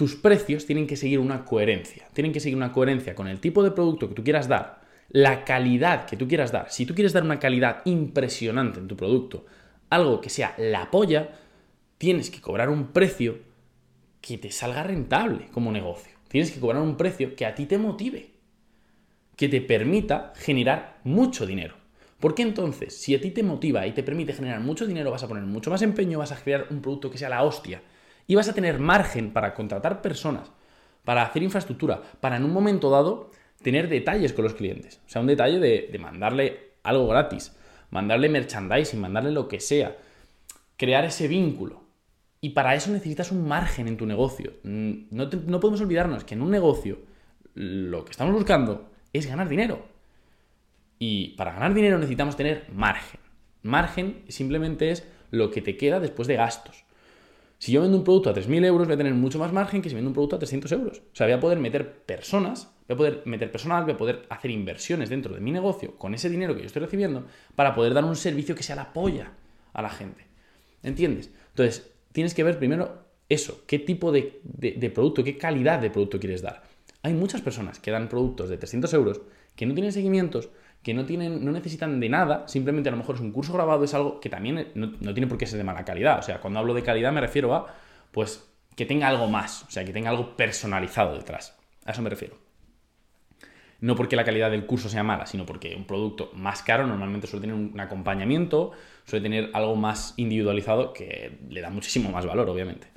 tus 0.00 0.16
precios 0.16 0.64
tienen 0.64 0.86
que 0.86 0.96
seguir 0.96 1.18
una 1.18 1.44
coherencia. 1.44 2.08
Tienen 2.14 2.32
que 2.32 2.40
seguir 2.40 2.56
una 2.56 2.72
coherencia 2.72 3.14
con 3.14 3.28
el 3.28 3.38
tipo 3.38 3.62
de 3.62 3.70
producto 3.70 4.08
que 4.08 4.14
tú 4.14 4.24
quieras 4.24 4.48
dar, 4.48 4.80
la 5.10 5.44
calidad 5.44 6.06
que 6.06 6.16
tú 6.16 6.26
quieras 6.26 6.52
dar. 6.52 6.70
Si 6.70 6.86
tú 6.86 6.94
quieres 6.94 7.12
dar 7.12 7.22
una 7.22 7.38
calidad 7.38 7.82
impresionante 7.84 8.78
en 8.78 8.88
tu 8.88 8.96
producto, 8.96 9.44
algo 9.90 10.22
que 10.22 10.30
sea 10.30 10.54
la 10.56 10.90
polla, 10.90 11.32
tienes 11.98 12.30
que 12.30 12.40
cobrar 12.40 12.70
un 12.70 12.92
precio 12.92 13.40
que 14.22 14.38
te 14.38 14.50
salga 14.50 14.82
rentable 14.84 15.48
como 15.52 15.70
negocio. 15.70 16.14
Tienes 16.28 16.50
que 16.50 16.60
cobrar 16.60 16.80
un 16.80 16.96
precio 16.96 17.36
que 17.36 17.44
a 17.44 17.54
ti 17.54 17.66
te 17.66 17.76
motive 17.76 18.30
que 19.36 19.50
te 19.50 19.60
permita 19.60 20.32
generar 20.34 20.98
mucho 21.04 21.44
dinero. 21.44 21.74
Porque 22.20 22.40
entonces, 22.40 22.96
si 22.96 23.14
a 23.14 23.20
ti 23.20 23.32
te 23.32 23.42
motiva 23.42 23.86
y 23.86 23.92
te 23.92 24.02
permite 24.02 24.32
generar 24.32 24.60
mucho 24.60 24.86
dinero, 24.86 25.10
vas 25.10 25.24
a 25.24 25.28
poner 25.28 25.44
mucho 25.44 25.68
más 25.68 25.82
empeño, 25.82 26.20
vas 26.20 26.32
a 26.32 26.42
crear 26.42 26.68
un 26.70 26.80
producto 26.80 27.10
que 27.10 27.18
sea 27.18 27.28
la 27.28 27.42
hostia 27.42 27.82
y 28.26 28.34
vas 28.34 28.48
a 28.48 28.54
tener 28.54 28.78
margen 28.78 29.32
para 29.32 29.54
contratar 29.54 30.02
personas, 30.02 30.50
para 31.04 31.22
hacer 31.22 31.42
infraestructura, 31.42 32.02
para 32.20 32.36
en 32.36 32.44
un 32.44 32.52
momento 32.52 32.90
dado 32.90 33.30
tener 33.62 33.88
detalles 33.88 34.32
con 34.32 34.44
los 34.44 34.54
clientes. 34.54 35.00
O 35.06 35.08
sea, 35.10 35.20
un 35.20 35.26
detalle 35.26 35.58
de, 35.58 35.98
mandarle 35.98 36.72
algo 36.82 37.06
gratis, 37.08 37.56
mandarle 37.90 38.28
merchandising, 38.28 39.00
mandarle 39.00 39.32
lo 39.32 39.48
que 39.48 39.60
sea, 39.60 39.96
crear 40.76 41.04
ese 41.04 41.28
vínculo. 41.28 41.82
Y 42.40 42.50
para 42.50 42.74
eso 42.74 42.90
necesitas 42.90 43.32
un 43.32 43.46
margen 43.46 43.86
en 43.86 43.96
tu 43.96 44.06
negocio. 44.06 44.52
Mm, 44.62 44.92
no, 45.10 45.28
no 45.46 45.60
podemos 45.60 45.80
olvidarnos 45.80 46.24
que 46.24 46.34
en 46.34 46.42
un 46.42 46.50
negocio 46.50 46.98
lo 47.54 48.04
que 48.04 48.12
estamos 48.12 48.32
buscando 48.32 48.90
es 49.12 49.26
ganar 49.26 49.48
dinero. 49.48 49.84
Y 50.98 51.34
para 51.36 51.52
ganar 51.52 51.74
dinero 51.74 51.98
necesitamos 51.98 52.36
tener 52.36 52.66
margen. 52.72 53.20
Margen 53.62 54.22
simplemente 54.28 54.90
es 54.90 55.06
lo 55.30 55.50
que 55.50 55.62
te 55.62 55.76
queda 55.76 56.00
después 56.00 56.28
de 56.28 56.36
gastos. 56.36 56.84
Si 57.60 57.72
yo 57.72 57.82
vendo 57.82 57.98
un 57.98 58.04
producto 58.04 58.30
a 58.30 58.34
3.000 58.34 58.64
euros, 58.64 58.86
voy 58.86 58.94
a 58.94 58.96
tener 58.96 59.12
mucho 59.12 59.38
más 59.38 59.52
margen 59.52 59.82
que 59.82 59.90
si 59.90 59.94
vendo 59.94 60.08
un 60.08 60.14
producto 60.14 60.36
a 60.36 60.38
300 60.38 60.72
euros. 60.72 61.02
O 61.12 61.14
sea, 61.14 61.26
voy 61.26 61.34
a 61.34 61.40
poder 61.40 61.58
meter 61.58 61.92
personas, 61.92 62.72
voy 62.88 62.94
a 62.94 62.96
poder 62.96 63.22
meter 63.26 63.52
personal, 63.52 63.84
voy 63.84 63.92
a 63.92 63.96
poder 63.98 64.22
hacer 64.30 64.50
inversiones 64.50 65.10
dentro 65.10 65.34
de 65.34 65.42
mi 65.42 65.50
negocio 65.52 65.94
con 65.98 66.14
ese 66.14 66.30
dinero 66.30 66.54
que 66.54 66.60
yo 66.60 66.66
estoy 66.66 66.80
recibiendo 66.80 67.26
para 67.54 67.74
poder 67.74 67.92
dar 67.92 68.06
un 68.06 68.16
servicio 68.16 68.54
que 68.54 68.62
sea 68.62 68.76
la 68.76 68.94
polla 68.94 69.32
a 69.74 69.82
la 69.82 69.90
gente. 69.90 70.24
¿Entiendes? 70.82 71.30
Entonces, 71.50 71.90
tienes 72.12 72.32
que 72.32 72.44
ver 72.44 72.58
primero 72.58 73.04
eso, 73.28 73.62
qué 73.66 73.78
tipo 73.78 74.10
de, 74.10 74.40
de 74.42 74.90
producto, 74.90 75.22
qué 75.22 75.36
calidad 75.36 75.80
de 75.80 75.90
producto 75.90 76.18
quieres 76.18 76.40
dar. 76.40 76.62
Hay 77.02 77.12
muchas 77.12 77.42
personas 77.42 77.78
que 77.78 77.90
dan 77.90 78.08
productos 78.08 78.48
de 78.48 78.56
300 78.56 78.94
euros 78.94 79.20
que 79.54 79.66
no 79.66 79.74
tienen 79.74 79.92
seguimientos, 79.92 80.48
que 80.82 80.94
no, 80.94 81.04
tienen, 81.04 81.44
no 81.44 81.52
necesitan 81.52 82.00
de 82.00 82.08
nada, 82.08 82.48
simplemente 82.48 82.88
a 82.88 82.92
lo 82.92 82.98
mejor 82.98 83.16
es 83.16 83.20
un 83.20 83.32
curso 83.32 83.52
grabado, 83.52 83.84
es 83.84 83.92
algo 83.92 84.20
que 84.20 84.30
también 84.30 84.68
no, 84.74 85.14
tiene 85.14 85.26
por 85.26 85.36
qué 85.36 85.46
ser 85.46 85.58
de 85.58 85.64
mala 85.64 85.84
calidad. 85.84 86.18
O 86.18 86.22
sea, 86.22 86.40
cuando 86.40 86.58
hablo 86.58 86.72
de 86.74 86.82
calidad 86.82 87.12
me 87.12 87.20
refiero 87.20 87.54
a, 87.54 87.74
pues, 88.10 88.50
que 88.76 88.86
tenga 88.86 89.08
algo 89.08 89.28
más, 89.28 89.64
o 89.64 89.70
sea, 89.70 89.84
que 89.84 89.92
tenga 89.92 90.10
algo 90.10 90.36
personalizado 90.36 91.16
detrás. 91.16 91.58
A 91.84 91.92
eso 91.92 92.02
me 92.02 92.10
refiero. 92.10 92.36
No 93.80 93.94
porque 93.96 94.16
la 94.16 94.24
calidad 94.24 94.50
del 94.50 94.66
curso 94.66 94.88
sea 94.88 95.02
mala, 95.02 95.26
sino 95.26 95.46
porque 95.46 95.74
un 95.74 95.86
producto 95.86 96.30
más 96.34 96.62
caro 96.62 96.86
normalmente 96.86 97.26
suele 97.26 97.46
tener 97.46 97.56
un 97.56 97.80
acompañamiento, 97.80 98.72
suele 99.04 99.22
tener 99.22 99.50
algo 99.54 99.76
más 99.76 100.14
individualizado 100.16 100.92
que 100.92 101.38
le 101.48 101.60
da 101.60 101.70
muchísimo 101.70 102.10
más 102.10 102.26
valor, 102.26 102.48
obviamente. 102.48 102.88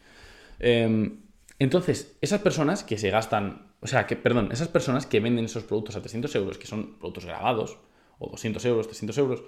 Em, 0.60 1.20
entonces, 1.60 2.18
esas 2.22 2.42
personas 2.42 2.84
que 2.84 2.98
se 2.98 3.10
gastan 3.10 3.73
o 3.84 3.88
sea, 3.88 4.08
que, 4.08 4.16
perdón, 4.16 4.50
esas 4.52 4.70
personas 4.70 5.06
que 5.06 5.20
venden 5.20 5.44
esos 5.44 5.66
productos 5.66 5.98
a 5.98 6.02
300 6.02 6.34
euros, 6.36 6.58
que 6.58 6.68
son 6.68 6.98
productos 6.98 7.26
grabados, 7.26 7.78
o 8.18 8.30
200 8.30 8.64
euros, 8.66 8.88
300 8.88 9.18
euros, 9.18 9.44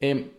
em, 0.00 0.30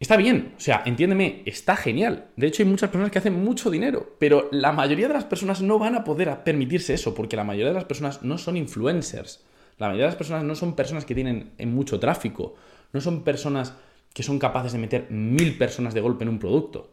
está 0.00 0.16
bien, 0.16 0.54
o 0.56 0.60
sea, 0.60 0.82
entiéndeme, 0.84 1.44
está 1.46 1.76
genial. 1.76 2.32
De 2.36 2.48
hecho, 2.48 2.64
hay 2.64 2.68
muchas 2.68 2.90
personas 2.90 3.12
que 3.12 3.18
hacen 3.18 3.44
mucho 3.44 3.70
dinero, 3.70 4.16
pero 4.18 4.48
la 4.50 4.72
mayoría 4.72 5.06
de 5.06 5.14
las 5.14 5.24
personas 5.24 5.62
no 5.62 5.78
van 5.78 5.94
a 5.94 6.02
poder 6.02 6.42
permitirse 6.42 6.92
eso, 6.92 7.14
porque 7.14 7.36
la 7.36 7.44
mayoría 7.44 7.68
de 7.68 7.74
las 7.74 7.84
personas 7.84 8.22
no 8.24 8.36
son 8.36 8.56
influencers. 8.56 9.44
La 9.78 9.86
mayoría 9.86 10.06
de 10.06 10.10
las 10.10 10.16
personas 10.16 10.42
no 10.42 10.56
son 10.56 10.74
personas 10.74 11.04
que 11.04 11.14
tienen 11.14 11.52
mucho 11.66 12.00
tráfico, 12.00 12.56
no 12.92 13.00
son 13.00 13.22
personas 13.22 13.74
que 14.12 14.24
son 14.24 14.40
capaces 14.40 14.72
de 14.72 14.78
meter 14.78 15.08
mil 15.08 15.56
personas 15.56 15.94
de 15.94 16.00
golpe 16.00 16.24
en 16.24 16.30
un 16.30 16.40
producto. 16.40 16.90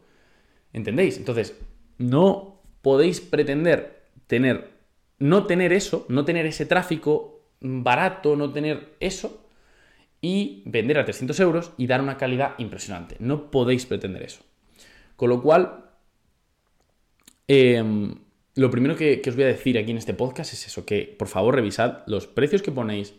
¿Entendéis? 0.72 1.18
Entonces, 1.18 1.56
no 1.98 2.62
podéis 2.80 3.20
pretender 3.20 4.08
tener 4.28 4.79
no 5.20 5.46
tener 5.46 5.72
eso, 5.72 6.06
no 6.08 6.24
tener 6.24 6.46
ese 6.46 6.66
tráfico 6.66 7.42
barato, 7.60 8.34
no 8.34 8.52
tener 8.52 8.94
eso, 8.98 9.46
y 10.20 10.62
vender 10.66 10.98
a 10.98 11.04
300 11.04 11.38
euros 11.40 11.72
y 11.78 11.86
dar 11.86 12.00
una 12.00 12.16
calidad 12.16 12.54
impresionante. 12.58 13.16
No 13.20 13.50
podéis 13.50 13.86
pretender 13.86 14.22
eso. 14.22 14.42
Con 15.16 15.30
lo 15.30 15.42
cual, 15.42 15.84
em, 17.48 18.16
lo 18.54 18.70
primero 18.70 18.96
que, 18.96 19.22
os 19.26 19.34
voy 19.34 19.44
a 19.44 19.48
decir 19.48 19.78
aquí 19.78 19.90
en 19.90 19.98
este 19.98 20.14
podcast 20.14 20.52
es 20.52 20.66
eso, 20.66 20.84
que 20.84 21.14
por 21.18 21.28
favor 21.28 21.54
revisad 21.54 22.02
los 22.06 22.26
precios 22.26 22.62
que 22.62 22.72
ponéis 22.72 23.14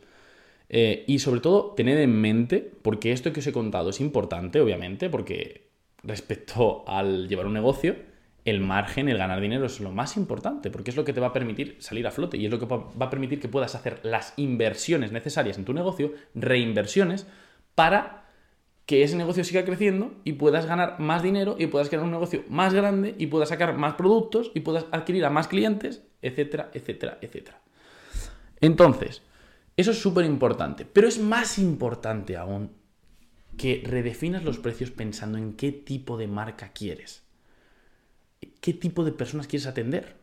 eh, 0.69 1.03
y 1.07 1.19
sobre 1.19 1.41
todo 1.41 1.73
tened 1.75 1.99
en 1.99 2.13
mente, 2.21 2.59
porque 2.81 3.11
esto 3.11 3.33
que 3.33 3.41
os 3.41 3.47
he 3.47 3.51
contado 3.51 3.89
es 3.89 3.99
importante, 3.99 4.61
obviamente, 4.61 5.09
porque 5.09 5.69
respecto 6.03 6.83
al 6.87 7.27
llevar 7.27 7.45
un 7.47 7.53
negocio, 7.53 7.95
el 8.43 8.59
margen, 8.59 9.07
el 9.07 9.17
ganar 9.17 9.39
dinero 9.39 9.65
es 9.65 9.79
lo 9.79 9.91
más 9.91 10.17
importante, 10.17 10.71
porque 10.71 10.89
es 10.89 10.97
lo 10.97 11.05
que 11.05 11.13
te 11.13 11.19
va 11.19 11.27
a 11.27 11.33
permitir 11.33 11.77
salir 11.79 12.07
a 12.07 12.11
flote 12.11 12.37
y 12.37 12.45
es 12.45 12.51
lo 12.51 12.59
que 12.59 12.65
va 12.65 13.05
a 13.05 13.09
permitir 13.09 13.39
que 13.39 13.47
puedas 13.47 13.75
hacer 13.75 13.99
las 14.03 14.33
inversiones 14.37 15.11
necesarias 15.11 15.57
en 15.57 15.65
tu 15.65 15.73
negocio, 15.73 16.13
reinversiones, 16.33 17.27
para 17.75 18.25
que 18.85 19.03
ese 19.03 19.15
negocio 19.15 19.43
siga 19.43 19.63
creciendo 19.63 20.13
y 20.23 20.33
puedas 20.33 20.65
ganar 20.65 20.99
más 20.99 21.21
dinero 21.21 21.55
y 21.59 21.67
puedas 21.67 21.89
crear 21.89 22.03
un 22.03 22.11
negocio 22.11 22.43
más 22.49 22.73
grande 22.73 23.15
y 23.17 23.27
puedas 23.27 23.49
sacar 23.49 23.77
más 23.77 23.93
productos 23.93 24.51
y 24.55 24.61
puedas 24.61 24.85
adquirir 24.91 25.23
a 25.25 25.29
más 25.29 25.47
clientes, 25.47 26.03
etcétera, 26.21 26.71
etcétera, 26.73 27.19
etcétera. 27.21 27.61
Entonces, 28.59 29.21
eso 29.77 29.91
es 29.91 29.99
súper 29.99 30.25
importante, 30.25 30.85
pero 30.85 31.07
es 31.07 31.19
más 31.19 31.59
importante 31.59 32.37
aún 32.37 32.71
que 33.55 33.83
redefinas 33.85 34.43
los 34.43 34.57
precios 34.57 34.89
pensando 34.89 35.37
en 35.37 35.53
qué 35.53 35.71
tipo 35.71 36.17
de 36.17 36.27
marca 36.27 36.71
quieres 36.73 37.20
qué 38.61 38.73
tipo 38.73 39.03
de 39.03 39.11
personas 39.11 39.47
quieres 39.47 39.67
atender. 39.67 40.15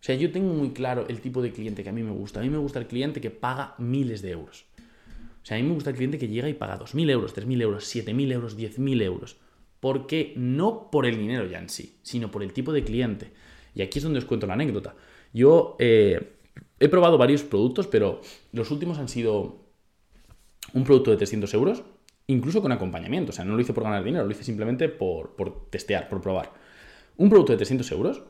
O 0.00 0.02
sea, 0.02 0.14
yo 0.14 0.32
tengo 0.32 0.54
muy 0.54 0.70
claro 0.70 1.04
el 1.08 1.20
tipo 1.20 1.42
de 1.42 1.52
cliente 1.52 1.82
que 1.82 1.90
a 1.90 1.92
mí 1.92 2.02
me 2.02 2.12
gusta. 2.12 2.40
A 2.40 2.42
mí 2.42 2.48
me 2.48 2.56
gusta 2.56 2.78
el 2.78 2.86
cliente 2.86 3.20
que 3.20 3.30
paga 3.30 3.74
miles 3.76 4.22
de 4.22 4.30
euros. 4.30 4.64
O 5.42 5.46
sea, 5.46 5.56
a 5.56 5.60
mí 5.60 5.66
me 5.66 5.74
gusta 5.74 5.90
el 5.90 5.96
cliente 5.96 6.18
que 6.18 6.28
llega 6.28 6.48
y 6.48 6.54
paga 6.54 6.78
2.000 6.78 7.10
euros, 7.10 7.34
3.000 7.34 7.62
euros, 7.62 7.94
7.000 7.94 8.32
euros, 8.32 8.56
10.000 8.56 9.02
euros. 9.02 9.36
¿Por 9.80 10.06
qué? 10.06 10.34
No 10.36 10.90
por 10.90 11.06
el 11.06 11.16
dinero 11.16 11.46
ya 11.46 11.58
en 11.58 11.68
sí, 11.68 11.98
sino 12.02 12.30
por 12.30 12.42
el 12.42 12.52
tipo 12.52 12.72
de 12.72 12.84
cliente. 12.84 13.30
Y 13.74 13.82
aquí 13.82 13.98
es 13.98 14.04
donde 14.04 14.18
os 14.18 14.24
cuento 14.24 14.46
la 14.46 14.54
anécdota. 14.54 14.94
Yo 15.32 15.76
eh, 15.78 16.34
he 16.78 16.88
probado 16.88 17.16
varios 17.18 17.42
productos, 17.42 17.86
pero 17.86 18.20
los 18.52 18.70
últimos 18.70 18.98
han 18.98 19.08
sido 19.08 19.66
un 20.74 20.84
producto 20.84 21.10
de 21.10 21.16
300 21.16 21.52
euros, 21.54 21.82
incluso 22.26 22.60
con 22.60 22.72
acompañamiento. 22.72 23.30
O 23.30 23.32
sea, 23.32 23.44
no 23.44 23.54
lo 23.54 23.60
hice 23.60 23.72
por 23.72 23.84
ganar 23.84 24.04
dinero, 24.04 24.24
lo 24.24 24.30
hice 24.30 24.44
simplemente 24.44 24.88
por, 24.88 25.36
por 25.36 25.70
testear, 25.70 26.08
por 26.08 26.20
probar. 26.20 26.52
Un 27.16 27.28
producto 27.30 27.52
de 27.52 27.58
300 27.58 27.90
euros, 27.92 28.22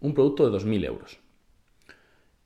un 0.00 0.14
producto 0.14 0.48
de 0.48 0.56
2.000 0.56 0.84
euros. 0.84 1.18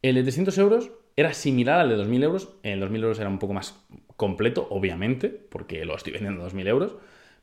El 0.02 0.14
de 0.14 0.23
300 0.23 0.56
euros 0.59 0.90
era 1.16 1.35
similar 1.35 1.80
al 1.80 1.88
de 1.90 1.97
2.000 1.97 2.23
euros. 2.25 2.49
El 2.62 2.82
2.000 2.82 2.97
euros 2.97 3.18
era 3.18 3.28
un 3.28 3.38
poco 3.38 3.52
más 3.52 3.75
completo, 4.16 4.66
obviamente, 4.70 5.28
porque 5.28 5.85
lo 5.85 5.94
estoy 5.97 6.12
vendiendo 6.12 6.44
a 6.44 6.49
2.000 6.49 6.68
euros, 6.68 6.94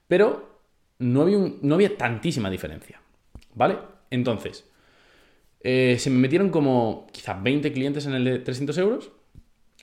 pero 0.07 0.59
no 0.99 1.21
había, 1.21 1.37
no 1.61 1.75
había 1.75 1.97
tantísima 1.97 2.49
diferencia. 2.49 3.01
¿Vale? 3.53 3.77
Entonces, 4.09 4.69
eh, 5.61 5.97
se 5.99 6.09
me 6.09 6.19
metieron 6.19 6.49
como 6.49 7.07
quizás 7.11 7.41
20 7.41 7.71
clientes 7.73 8.05
en 8.05 8.13
el 8.13 8.23
de 8.23 8.39
300 8.39 8.77
euros. 8.77 9.11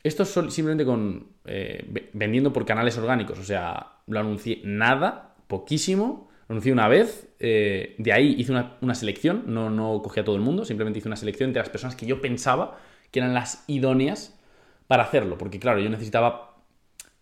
Esto 0.02 0.23
es 0.23 0.30
simplemente 0.30 0.85
con 0.85 1.28
eh, 1.47 2.09
vendiendo 2.12 2.52
por 2.52 2.64
canales 2.64 2.97
orgánicos, 2.99 3.38
o 3.38 3.44
sea, 3.44 3.99
lo 4.06 4.21
anuncié 4.21 4.61
nada, 4.64 5.35
poquísimo, 5.47 6.28
anuncié 6.48 6.72
una 6.72 6.88
vez, 6.88 7.28
eh, 7.38 7.94
de 7.98 8.12
ahí 8.12 8.34
hice 8.38 8.52
una, 8.52 8.94
selección, 8.94 9.44
no, 9.46 9.70
no 9.70 10.00
cogí 10.02 10.20
a 10.20 10.24
todo 10.24 10.36
el 10.36 10.42
mundo, 10.42 10.64
simplemente 10.64 10.98
hice 10.98 11.08
una 11.08 11.16
selección 11.16 11.50
entre 11.50 11.60
las 11.60 11.70
personas 11.70 11.96
que 11.96 12.06
yo 12.06 12.20
pensaba 12.20 12.78
que 13.10 13.20
eran 13.20 13.34
las 13.34 13.64
idóneas 13.66 14.38
para 14.86 15.04
hacerlo, 15.04 15.38
porque 15.38 15.58
claro, 15.58 15.80
yo 15.80 15.88
necesitaba 15.88 16.56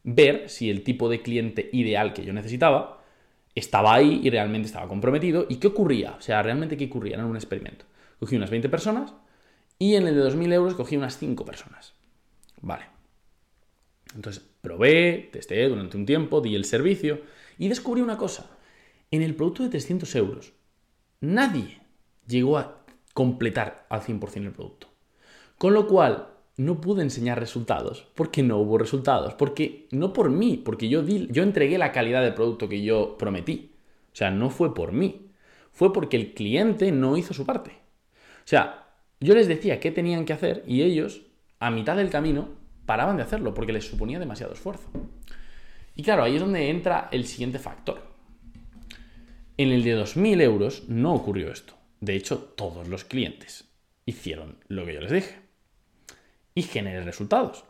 ver 0.05 0.49
si 0.49 0.71
el 0.71 0.83
tipo 0.83 1.09
de 1.09 1.23
cliente 1.23 1.71
ideal 1.73 2.13
que 2.13 2.25
yo 2.25 2.33
necesitaba 2.33 3.01
estaba 3.55 3.95
ahí 3.95 4.21
y 4.25 4.31
realmente 4.31 4.67
estaba 4.67 4.89
comprometido 4.89 5.47
y 5.49 5.57
qué 5.57 5.69
ocurría, 5.69 6.13
o 6.13 6.21
sea, 6.21 6.43
realmente 6.43 6.77
qué 6.77 6.87
ocurría, 6.87 7.17
en 7.17 7.25
un 7.25 7.37
experimento. 7.37 7.85
Cogí 8.19 8.37
unas 8.37 8.51
20 8.51 8.69
personas 8.69 9.15
y 9.79 9.95
en 9.95 10.07
el 10.07 10.15
de 10.15 10.23
2.000 10.23 10.53
euros 10.53 10.75
cogí 10.75 10.97
unas 10.97 11.19
5 11.19 11.45
personas. 11.45 11.95
Vale. 12.61 12.87
Entonces 14.15 14.45
probé, 14.61 15.29
testé 15.33 15.69
durante 15.69 15.97
un 15.97 16.07
tiempo, 16.07 16.41
di 16.41 16.55
el 16.55 16.65
servicio 16.65 17.21
y 17.59 17.69
descubrí 17.69 18.01
una 18.01 18.17
cosa 18.17 18.51
en 19.13 19.23
el 19.23 19.37
producto 19.37 19.63
de 19.63 19.69
300 19.69 20.15
euros, 20.17 20.53
nadie 21.21 21.81
llegó 22.27 22.59
a 22.59 22.85
completar 23.15 23.87
al 23.89 24.01
100% 24.01 24.37
el 24.37 24.53
producto. 24.53 24.89
Con 25.59 25.75
lo 25.75 25.87
cual, 25.87 26.29
no 26.57 26.81
pude 26.81 27.03
enseñar 27.03 27.39
resultados 27.39 28.07
porque 28.15 28.43
no 28.43 28.59
hubo 28.59 28.79
resultados, 28.79 29.35
porque 29.35 29.87
no 29.91 30.13
por 30.13 30.31
mí, 30.31 30.61
porque 30.63 30.89
yo, 30.89 31.03
di, 31.03 31.29
yo 31.31 31.43
entregué 31.43 31.79
la 31.79 31.93
calidad 31.93 32.23
del 32.23 32.35
producto 32.35 32.69
que 32.69 32.83
yo 32.83 33.17
prometí. 33.19 33.73
O 34.13 34.17
sea, 34.17 34.31
no 34.31 34.51
fue 34.51 34.75
por 34.75 34.93
mí, 34.93 35.31
fue 35.71 35.93
porque 35.93 36.17
el 36.17 36.35
cliente 36.35 36.93
no 36.93 37.17
hizo 37.17 37.33
su 37.33 37.47
parte. 37.47 37.71
O 38.45 38.47
sea, 38.49 38.89
yo 39.21 39.35
les 39.35 39.49
decía 39.49 39.81
qué 39.81 39.91
tenían 39.91 40.25
que 40.25 40.33
hacer 40.33 40.65
y 40.67 40.83
ellos, 40.83 41.23
a 41.61 41.71
mitad 41.71 41.97
del 41.97 42.11
camino, 42.11 42.49
paraban 42.87 43.17
de 43.17 43.23
hacerlo 43.23 43.55
porque 43.55 43.73
les 43.73 43.87
suponía 43.87 44.19
demasiado 44.19 44.53
esfuerzo. 44.53 44.89
Y 45.95 46.03
claro, 46.03 46.25
ahí 46.25 46.35
es 46.35 46.41
donde 46.41 46.69
entra 46.71 47.09
el 47.13 47.25
siguiente 47.27 47.59
factor. 47.59 48.12
En 49.57 49.71
el 49.71 49.85
de 49.85 49.97
2.000 49.97 50.41
euros 50.41 50.85
no 50.89 51.15
ocurrió 51.15 51.51
esto. 51.53 51.75
De 52.01 52.15
hecho, 52.15 52.39
todos 52.39 52.89
los 52.89 53.05
clientes 53.05 53.67
hicieron 54.07 54.57
lo 54.69 54.87
que 54.87 54.95
yo 54.95 55.01
les 55.01 55.13
dije. 55.13 55.41
Y 56.55 56.63
generé 56.63 57.03
resultados. 57.05 57.65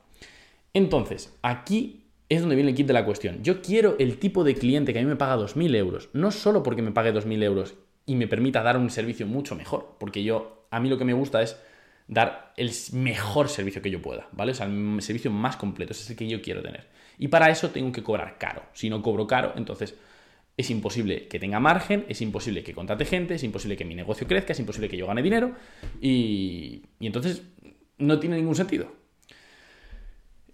Entonces, 0.74 1.36
aquí 1.42 2.06
es 2.28 2.40
donde 2.40 2.56
viene 2.56 2.70
el 2.70 2.76
kit 2.76 2.86
de 2.86 2.92
la 2.92 3.04
cuestión. 3.04 3.42
Yo 3.42 3.60
quiero 3.60 3.96
el 3.98 4.18
tipo 4.18 4.42
de 4.42 4.54
cliente 4.54 4.92
que 4.92 5.00
a 5.00 5.02
mí 5.02 5.08
me 5.08 5.16
paga 5.16 5.36
2.000 5.36 5.76
euros, 5.76 6.08
no 6.12 6.30
solo 6.30 6.62
porque 6.62 6.82
me 6.82 6.92
pague 6.92 7.12
2.000 7.12 7.42
euros 7.42 7.74
y 8.06 8.14
me 8.14 8.26
permita 8.26 8.62
dar 8.62 8.78
un 8.78 8.90
servicio 8.90 9.26
mucho 9.26 9.54
mejor, 9.54 9.96
porque 10.00 10.22
yo, 10.22 10.66
a 10.70 10.80
mí 10.80 10.88
lo 10.88 10.98
que 10.98 11.04
me 11.04 11.12
gusta 11.12 11.42
es 11.42 11.60
dar 12.08 12.52
el 12.56 12.70
mejor 12.92 13.48
servicio 13.48 13.82
que 13.82 13.90
yo 13.90 14.00
pueda, 14.00 14.28
¿vale? 14.32 14.52
O 14.52 14.54
sea, 14.54 14.66
el 14.66 15.02
servicio 15.02 15.30
más 15.30 15.56
completo, 15.56 15.92
ese 15.92 16.04
es 16.04 16.10
el 16.10 16.16
que 16.16 16.28
yo 16.28 16.40
quiero 16.40 16.62
tener. 16.62 16.88
Y 17.18 17.28
para 17.28 17.50
eso 17.50 17.70
tengo 17.70 17.92
que 17.92 18.02
cobrar 18.02 18.38
caro. 18.38 18.62
Si 18.72 18.88
no 18.88 19.02
cobro 19.02 19.26
caro, 19.26 19.52
entonces 19.56 19.94
es 20.56 20.70
imposible 20.70 21.28
que 21.28 21.38
tenga 21.38 21.60
margen, 21.60 22.04
es 22.08 22.20
imposible 22.20 22.62
que 22.62 22.74
contrate 22.74 23.04
gente, 23.04 23.34
es 23.34 23.42
imposible 23.42 23.76
que 23.76 23.84
mi 23.84 23.94
negocio 23.94 24.26
crezca, 24.26 24.52
es 24.52 24.60
imposible 24.60 24.88
que 24.88 24.96
yo 24.96 25.06
gane 25.06 25.22
dinero 25.22 25.54
y, 26.00 26.82
entonces 27.00 27.42
no 27.98 28.18
tiene 28.18 28.36
ningún 28.36 28.54
sentido. 28.54 28.92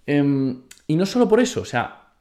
Em, 0.06 0.62
y 0.86 0.96
no 0.96 1.04
solo 1.04 1.28
por 1.28 1.40
eso, 1.40 1.62
o 1.62 1.64
sea, 1.64 2.12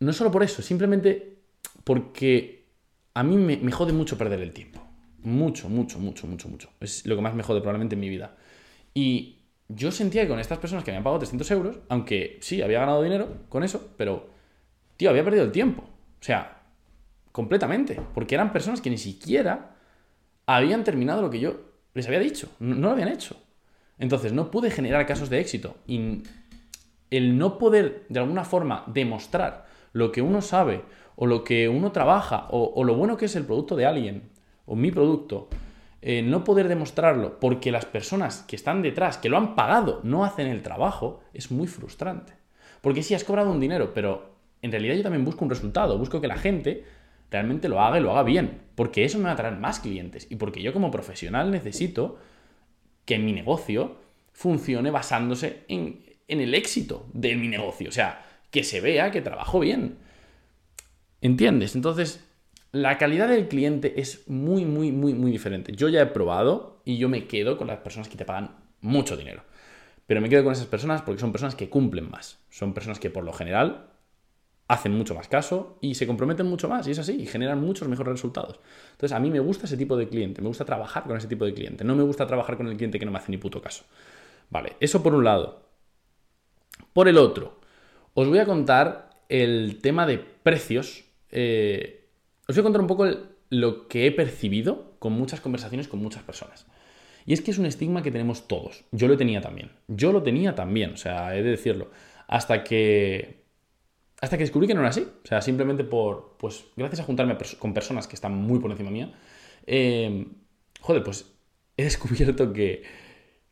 no 0.00 0.12
solo 0.12 0.30
por 0.30 0.42
eso, 0.42 0.62
simplemente 0.62 1.38
porque 1.84 2.66
a 3.14 3.22
mí 3.22 3.36
me, 3.36 3.56
me, 3.56 3.72
jode 3.72 3.92
mucho 3.92 4.16
perder 4.16 4.40
el 4.40 4.52
tiempo. 4.52 4.80
Mucho, 5.24 5.68
mucho, 5.68 5.98
mucho, 5.98 6.26
mucho, 6.26 6.48
mucho. 6.48 6.70
Es 6.80 7.04
lo 7.04 7.16
que 7.16 7.22
más 7.22 7.34
me 7.34 7.42
jode 7.42 7.60
probablemente 7.60 7.96
en 7.96 8.00
mi 8.00 8.08
vida. 8.08 8.36
Y 8.94 9.38
yo 9.68 9.90
sentía 9.90 10.22
que 10.22 10.28
con 10.28 10.38
estas 10.38 10.58
personas 10.58 10.84
que 10.84 10.90
me 10.90 10.98
han 10.98 11.02
pagado 11.02 11.18
300 11.20 11.50
euros, 11.50 11.78
aunque 11.88 12.38
sí, 12.40 12.62
había 12.62 12.80
ganado 12.80 13.02
dinero 13.02 13.44
con 13.48 13.64
eso, 13.64 13.92
pero, 13.96 14.30
tío, 14.96 15.10
había 15.10 15.24
perdido 15.24 15.44
el 15.44 15.52
tiempo. 15.52 15.87
O 16.20 16.24
sea, 16.24 16.62
completamente. 17.32 18.00
Porque 18.14 18.34
eran 18.34 18.52
personas 18.52 18.80
que 18.80 18.90
ni 18.90 18.98
siquiera 18.98 19.76
habían 20.46 20.84
terminado 20.84 21.22
lo 21.22 21.30
que 21.30 21.40
yo 21.40 21.60
les 21.94 22.06
había 22.06 22.20
dicho. 22.20 22.48
No, 22.58 22.74
lo 22.74 22.90
habían 22.90 23.08
hecho. 23.08 23.36
Entonces, 23.98 24.32
no 24.32 24.50
pude 24.50 24.70
generar 24.70 25.06
casos 25.06 25.30
de 25.30 25.40
éxito. 25.40 25.76
Y 25.86 26.22
el 27.10 27.38
no 27.38 27.58
poder, 27.58 28.06
de 28.08 28.20
alguna 28.20 28.44
forma, 28.44 28.84
demostrar 28.86 29.66
lo 29.92 30.12
que 30.12 30.22
uno 30.22 30.40
sabe, 30.40 30.82
o 31.16 31.26
lo 31.26 31.42
que 31.42 31.68
uno 31.68 31.90
trabaja, 31.92 32.46
o, 32.50 32.84
lo 32.84 32.94
bueno 32.94 33.16
que 33.16 33.24
es 33.24 33.34
el 33.34 33.44
producto 33.44 33.74
de 33.74 33.86
alguien, 33.86 34.30
o 34.66 34.76
mi 34.76 34.90
producto, 34.90 35.48
eh, 36.00 36.22
no 36.22 36.44
poder 36.44 36.68
demostrarlo 36.68 37.40
porque 37.40 37.72
las 37.72 37.86
personas 37.86 38.44
que 38.46 38.54
están 38.54 38.82
detrás, 38.82 39.18
que 39.18 39.28
lo 39.28 39.36
han 39.36 39.56
pagado, 39.56 40.00
no 40.04 40.24
hacen 40.24 40.46
el 40.46 40.62
trabajo, 40.62 41.20
es 41.34 41.50
muy 41.50 41.66
frustrante. 41.66 42.34
Porque 42.80 43.02
sí, 43.02 43.14
has 43.14 43.24
cobrado 43.24 43.50
un 43.50 43.58
dinero, 43.58 43.92
pero 43.94 44.37
en 44.62 44.72
realidad 44.72 44.94
yo 44.96 45.02
también 45.02 45.24
busco 45.24 45.44
un 45.44 45.50
resultado, 45.50 45.98
busco 45.98 46.20
que 46.20 46.28
la 46.28 46.36
gente 46.36 46.84
realmente 47.30 47.68
lo 47.68 47.80
haga 47.80 47.98
y 47.98 48.02
lo 48.02 48.12
haga 48.12 48.22
bien, 48.22 48.60
porque 48.74 49.04
eso 49.04 49.18
me 49.18 49.24
va 49.24 49.32
a 49.32 49.36
traer 49.36 49.56
más 49.56 49.80
clientes 49.80 50.26
y 50.30 50.36
porque 50.36 50.62
yo 50.62 50.72
como 50.72 50.90
profesional 50.90 51.50
necesito 51.50 52.18
que 53.04 53.18
mi 53.18 53.32
negocio 53.32 53.96
funcione 54.32 54.90
basándose 54.90 55.64
en, 55.68 56.04
el 56.28 56.54
éxito 56.54 57.06
de 57.12 57.34
mi 57.36 57.48
negocio, 57.48 57.88
o 57.88 57.92
sea, 57.92 58.24
que 58.50 58.64
se 58.64 58.80
vea 58.80 59.10
que 59.10 59.20
trabajo 59.20 59.60
bien. 59.60 59.96
¿Entiendes? 61.20 61.74
Entonces, 61.74 62.24
la 62.70 62.98
calidad 62.98 63.28
del 63.28 63.48
cliente 63.48 64.00
es 64.00 64.28
muy, 64.28 64.64
muy, 64.64 64.92
muy, 64.92 65.14
muy 65.14 65.30
diferente. 65.32 65.72
Yo 65.74 65.88
ya 65.88 66.02
he 66.02 66.06
probado 66.06 66.82
y 66.84 66.98
yo 66.98 67.08
me 67.08 67.26
quedo 67.26 67.56
con 67.56 67.66
las 67.66 67.78
personas 67.78 68.08
que 68.08 68.16
te 68.16 68.24
pagan 68.24 68.56
mucho 68.80 69.16
dinero. 69.16 69.42
Pero 70.06 70.20
me 70.20 70.28
quedo 70.28 70.44
con 70.44 70.52
esas 70.52 70.66
personas 70.66 71.02
porque 71.02 71.20
son 71.20 71.32
personas 71.32 71.54
que 71.54 71.68
cumplen 71.68 72.10
más. 72.10 72.38
Son 72.50 72.74
personas 72.74 73.00
que 73.00 73.10
por 73.10 73.24
lo 73.24 73.32
general 73.32 73.88
hacen 74.68 74.92
mucho 74.92 75.14
más 75.14 75.28
caso 75.28 75.78
y 75.80 75.94
se 75.94 76.06
comprometen 76.06 76.46
mucho 76.46 76.68
más, 76.68 76.86
y 76.86 76.90
es 76.90 76.98
así, 76.98 77.22
y 77.22 77.26
generan 77.26 77.60
muchos 77.60 77.88
mejores 77.88 78.12
resultados. 78.12 78.60
Entonces, 78.92 79.16
a 79.16 79.18
mí 79.18 79.30
me 79.30 79.40
gusta 79.40 79.66
ese 79.66 79.76
tipo 79.76 79.96
de 79.96 80.08
cliente, 80.08 80.42
me 80.42 80.48
gusta 80.48 80.64
trabajar 80.64 81.04
con 81.04 81.16
ese 81.16 81.26
tipo 81.26 81.44
de 81.44 81.54
cliente, 81.54 81.84
no 81.84 81.96
me 81.96 82.02
gusta 82.02 82.26
trabajar 82.26 82.56
con 82.56 82.68
el 82.68 82.76
cliente 82.76 82.98
que 82.98 83.06
no 83.06 83.10
me 83.10 83.18
hace 83.18 83.32
ni 83.32 83.38
puto 83.38 83.60
caso. 83.62 83.84
Vale, 84.50 84.76
eso 84.80 85.02
por 85.02 85.14
un 85.14 85.24
lado. 85.24 85.62
Por 86.92 87.08
el 87.08 87.18
otro, 87.18 87.60
os 88.14 88.28
voy 88.28 88.38
a 88.38 88.44
contar 88.44 89.10
el 89.28 89.78
tema 89.80 90.06
de 90.06 90.18
precios. 90.18 91.04
Eh, 91.30 92.08
os 92.46 92.54
voy 92.54 92.60
a 92.60 92.64
contar 92.64 92.80
un 92.80 92.86
poco 92.86 93.06
lo 93.50 93.88
que 93.88 94.06
he 94.06 94.12
percibido 94.12 94.96
con 94.98 95.12
muchas 95.12 95.40
conversaciones 95.40 95.88
con 95.88 96.00
muchas 96.00 96.22
personas. 96.22 96.66
Y 97.24 97.34
es 97.34 97.40
que 97.42 97.50
es 97.50 97.58
un 97.58 97.66
estigma 97.66 98.02
que 98.02 98.10
tenemos 98.10 98.48
todos. 98.48 98.84
Yo 98.90 99.06
lo 99.06 99.16
tenía 99.16 99.40
también. 99.40 99.70
Yo 99.86 100.12
lo 100.12 100.22
tenía 100.22 100.54
también, 100.54 100.94
o 100.94 100.96
sea, 100.96 101.36
he 101.36 101.42
de 101.42 101.50
decirlo. 101.50 101.90
Hasta 102.26 102.64
que. 102.64 103.44
Hasta 104.20 104.36
que 104.36 104.44
descubrí 104.44 104.66
que 104.66 104.74
no 104.74 104.80
era 104.80 104.90
así. 104.90 105.06
O 105.24 105.26
sea, 105.26 105.40
simplemente 105.40 105.84
por. 105.84 106.36
Pues 106.38 106.64
gracias 106.76 107.00
a 107.00 107.04
juntarme 107.04 107.36
con 107.58 107.74
personas 107.74 108.06
que 108.06 108.14
están 108.14 108.34
muy 108.34 108.58
por 108.58 108.70
encima 108.70 108.90
mía. 108.90 109.12
Eh, 109.66 110.26
joder, 110.80 111.02
pues 111.02 111.32
he 111.76 111.84
descubierto 111.84 112.52
que 112.52 112.82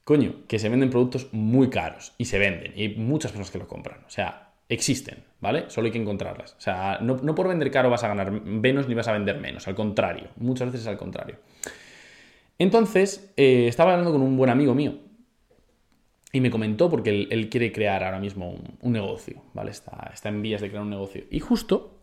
coño, 0.07 0.47
que 0.47 0.61
se 0.61 0.69
venden 0.69 0.89
productos 0.89 1.27
muy 1.33 1.69
caros 1.69 2.15
y 2.17 2.27
se 2.27 2.39
venden 2.39 2.73
y 2.77 2.83
hay 2.83 2.95
muchas 2.95 3.33
personas 3.33 3.51
que 3.51 3.59
lo 3.59 3.67
compran. 3.67 4.05
O 4.07 4.09
sea, 4.09 4.53
existen, 4.69 5.25
¿vale? 5.41 5.65
Solo 5.67 5.87
hay 5.87 5.93
que 5.93 5.99
encontrarlas. 5.99 6.55
O 6.57 6.61
sea, 6.61 7.01
no, 7.01 7.35
por 7.35 7.49
vender 7.49 7.73
caro 7.73 7.91
vas 7.91 8.05
a 8.05 8.09
ganar 8.09 8.31
menos 8.31 8.87
ni 8.87 8.95
vas 8.95 9.09
a 9.09 9.13
vender 9.13 9.41
menos, 9.41 9.67
al 9.67 9.75
contrario, 9.75 10.29
muchas 10.37 10.69
veces 10.69 10.83
es 10.83 10.87
al 10.87 10.97
contrario. 10.97 11.39
Entonces, 12.57 13.33
eh, 13.37 13.67
estaba 13.67 13.93
hablando 13.95 14.13
con 14.13 14.23
un 14.23 14.37
buen 14.37 14.49
amigo 14.49 14.77
mío 14.77 14.97
y 16.37 16.41
me 16.43 16.51
comentó, 16.51 16.91
porque 16.91 17.29
él, 17.31 17.49
quiere 17.49 17.73
crear 17.73 18.05
ahora 18.05 18.21
mismo 18.21 18.59
un, 18.83 18.93
negocio, 18.93 19.43
¿vale? 19.55 19.71
Está, 19.71 20.11
está, 20.13 20.29
en 20.29 20.43
vías 20.43 20.61
de 20.61 20.69
crear 20.69 20.83
un 20.83 20.91
negocio. 20.91 21.25
Y 21.31 21.41
justo 21.41 21.99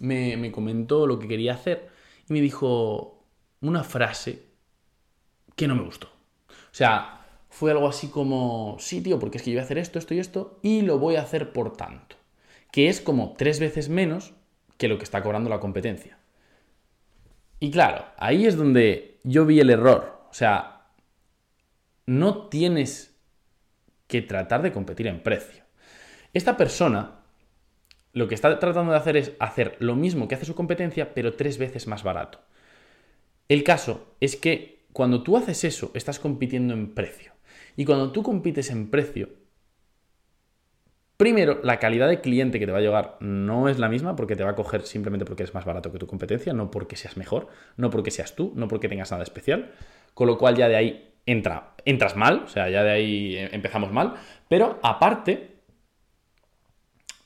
me, 0.00 0.36
me 0.36 0.50
comentó 0.50 1.06
lo 1.06 1.20
que 1.20 1.28
quería 1.28 1.54
hacer 1.54 1.88
y 2.28 2.32
me 2.32 2.40
dijo 2.40 3.24
una 3.60 3.84
frase 3.84 4.42
que 5.54 5.68
no 5.68 5.76
me 5.76 5.82
gustó. 5.82 6.08
O 6.48 6.74
sea, 6.74 7.24
fue 7.48 7.70
algo 7.70 7.86
así 7.86 8.08
como, 8.08 8.76
sí, 8.80 9.00
tío, 9.02 9.20
porque 9.20 9.38
es 9.38 9.44
que 9.44 9.52
yo 9.52 9.54
voy 9.54 9.60
a 9.60 9.64
hacer 9.66 9.78
esto, 9.78 10.00
esto 10.00 10.14
y 10.14 10.18
esto, 10.18 10.58
y 10.62 10.82
lo 10.82 10.98
voy 10.98 11.14
a 11.14 11.22
hacer 11.22 11.52
por 11.52 11.76
tanto. 11.76 12.16
Que 12.72 12.88
es 12.88 13.00
como 13.00 13.36
tres 13.38 13.60
veces 13.60 13.88
menos 13.88 14.34
que 14.78 14.88
lo 14.88 14.98
que 14.98 15.04
está 15.04 15.22
cobrando 15.22 15.48
la 15.48 15.60
competencia. 15.60 16.18
Y 17.60 17.70
claro, 17.70 18.04
ahí 18.16 18.46
es 18.46 18.56
donde 18.56 19.20
yo 19.22 19.46
vi 19.46 19.60
el 19.60 19.70
error. 19.70 20.26
O 20.28 20.34
sea, 20.34 20.88
no 22.04 22.48
tienes 22.48 23.17
que 24.08 24.22
tratar 24.22 24.62
de 24.62 24.72
competir 24.72 25.06
en 25.06 25.22
precio. 25.22 25.64
Esta 26.34 26.56
persona 26.56 27.20
lo 28.12 28.26
que 28.26 28.34
está 28.34 28.58
tratando 28.58 28.92
de 28.92 28.98
hacer 28.98 29.16
es 29.16 29.32
hacer 29.38 29.76
lo 29.78 29.94
mismo 29.94 30.26
que 30.26 30.34
hace 30.34 30.44
su 30.44 30.54
competencia, 30.54 31.14
pero 31.14 31.34
tres 31.34 31.58
veces 31.58 31.86
más 31.86 32.02
barato. 32.02 32.40
El 33.48 33.62
caso 33.62 34.16
es 34.20 34.36
que 34.36 34.86
cuando 34.92 35.22
tú 35.22 35.36
haces 35.36 35.64
eso, 35.64 35.92
estás 35.94 36.18
compitiendo 36.18 36.74
en 36.74 36.94
precio. 36.94 37.32
Y 37.76 37.84
cuando 37.84 38.10
tú 38.10 38.22
compites 38.22 38.70
en 38.70 38.90
precio, 38.90 39.28
primero, 41.16 41.60
la 41.62 41.78
calidad 41.78 42.08
de 42.08 42.20
cliente 42.20 42.58
que 42.58 42.66
te 42.66 42.72
va 42.72 42.78
a 42.78 42.82
llegar 42.82 43.16
no 43.20 43.68
es 43.68 43.78
la 43.78 43.88
misma 43.88 44.16
porque 44.16 44.36
te 44.36 44.42
va 44.42 44.50
a 44.50 44.56
coger 44.56 44.82
simplemente 44.82 45.24
porque 45.24 45.44
eres 45.44 45.54
más 45.54 45.64
barato 45.64 45.92
que 45.92 45.98
tu 45.98 46.06
competencia, 46.06 46.52
no 46.52 46.70
porque 46.70 46.96
seas 46.96 47.16
mejor, 47.16 47.48
no 47.76 47.90
porque 47.90 48.10
seas 48.10 48.34
tú, 48.34 48.52
no 48.56 48.68
porque 48.68 48.88
tengas 48.88 49.10
nada 49.10 49.22
especial. 49.22 49.72
Con 50.14 50.26
lo 50.26 50.38
cual 50.38 50.56
ya 50.56 50.68
de 50.68 50.76
ahí 50.76 51.14
entra, 51.30 51.74
entras 51.84 52.16
mal, 52.16 52.42
o 52.44 52.48
sea, 52.48 52.68
ya 52.70 52.82
de 52.82 52.90
ahí 52.90 53.36
empezamos 53.52 53.92
mal. 53.92 54.14
Pero 54.48 54.78
aparte, 54.82 55.58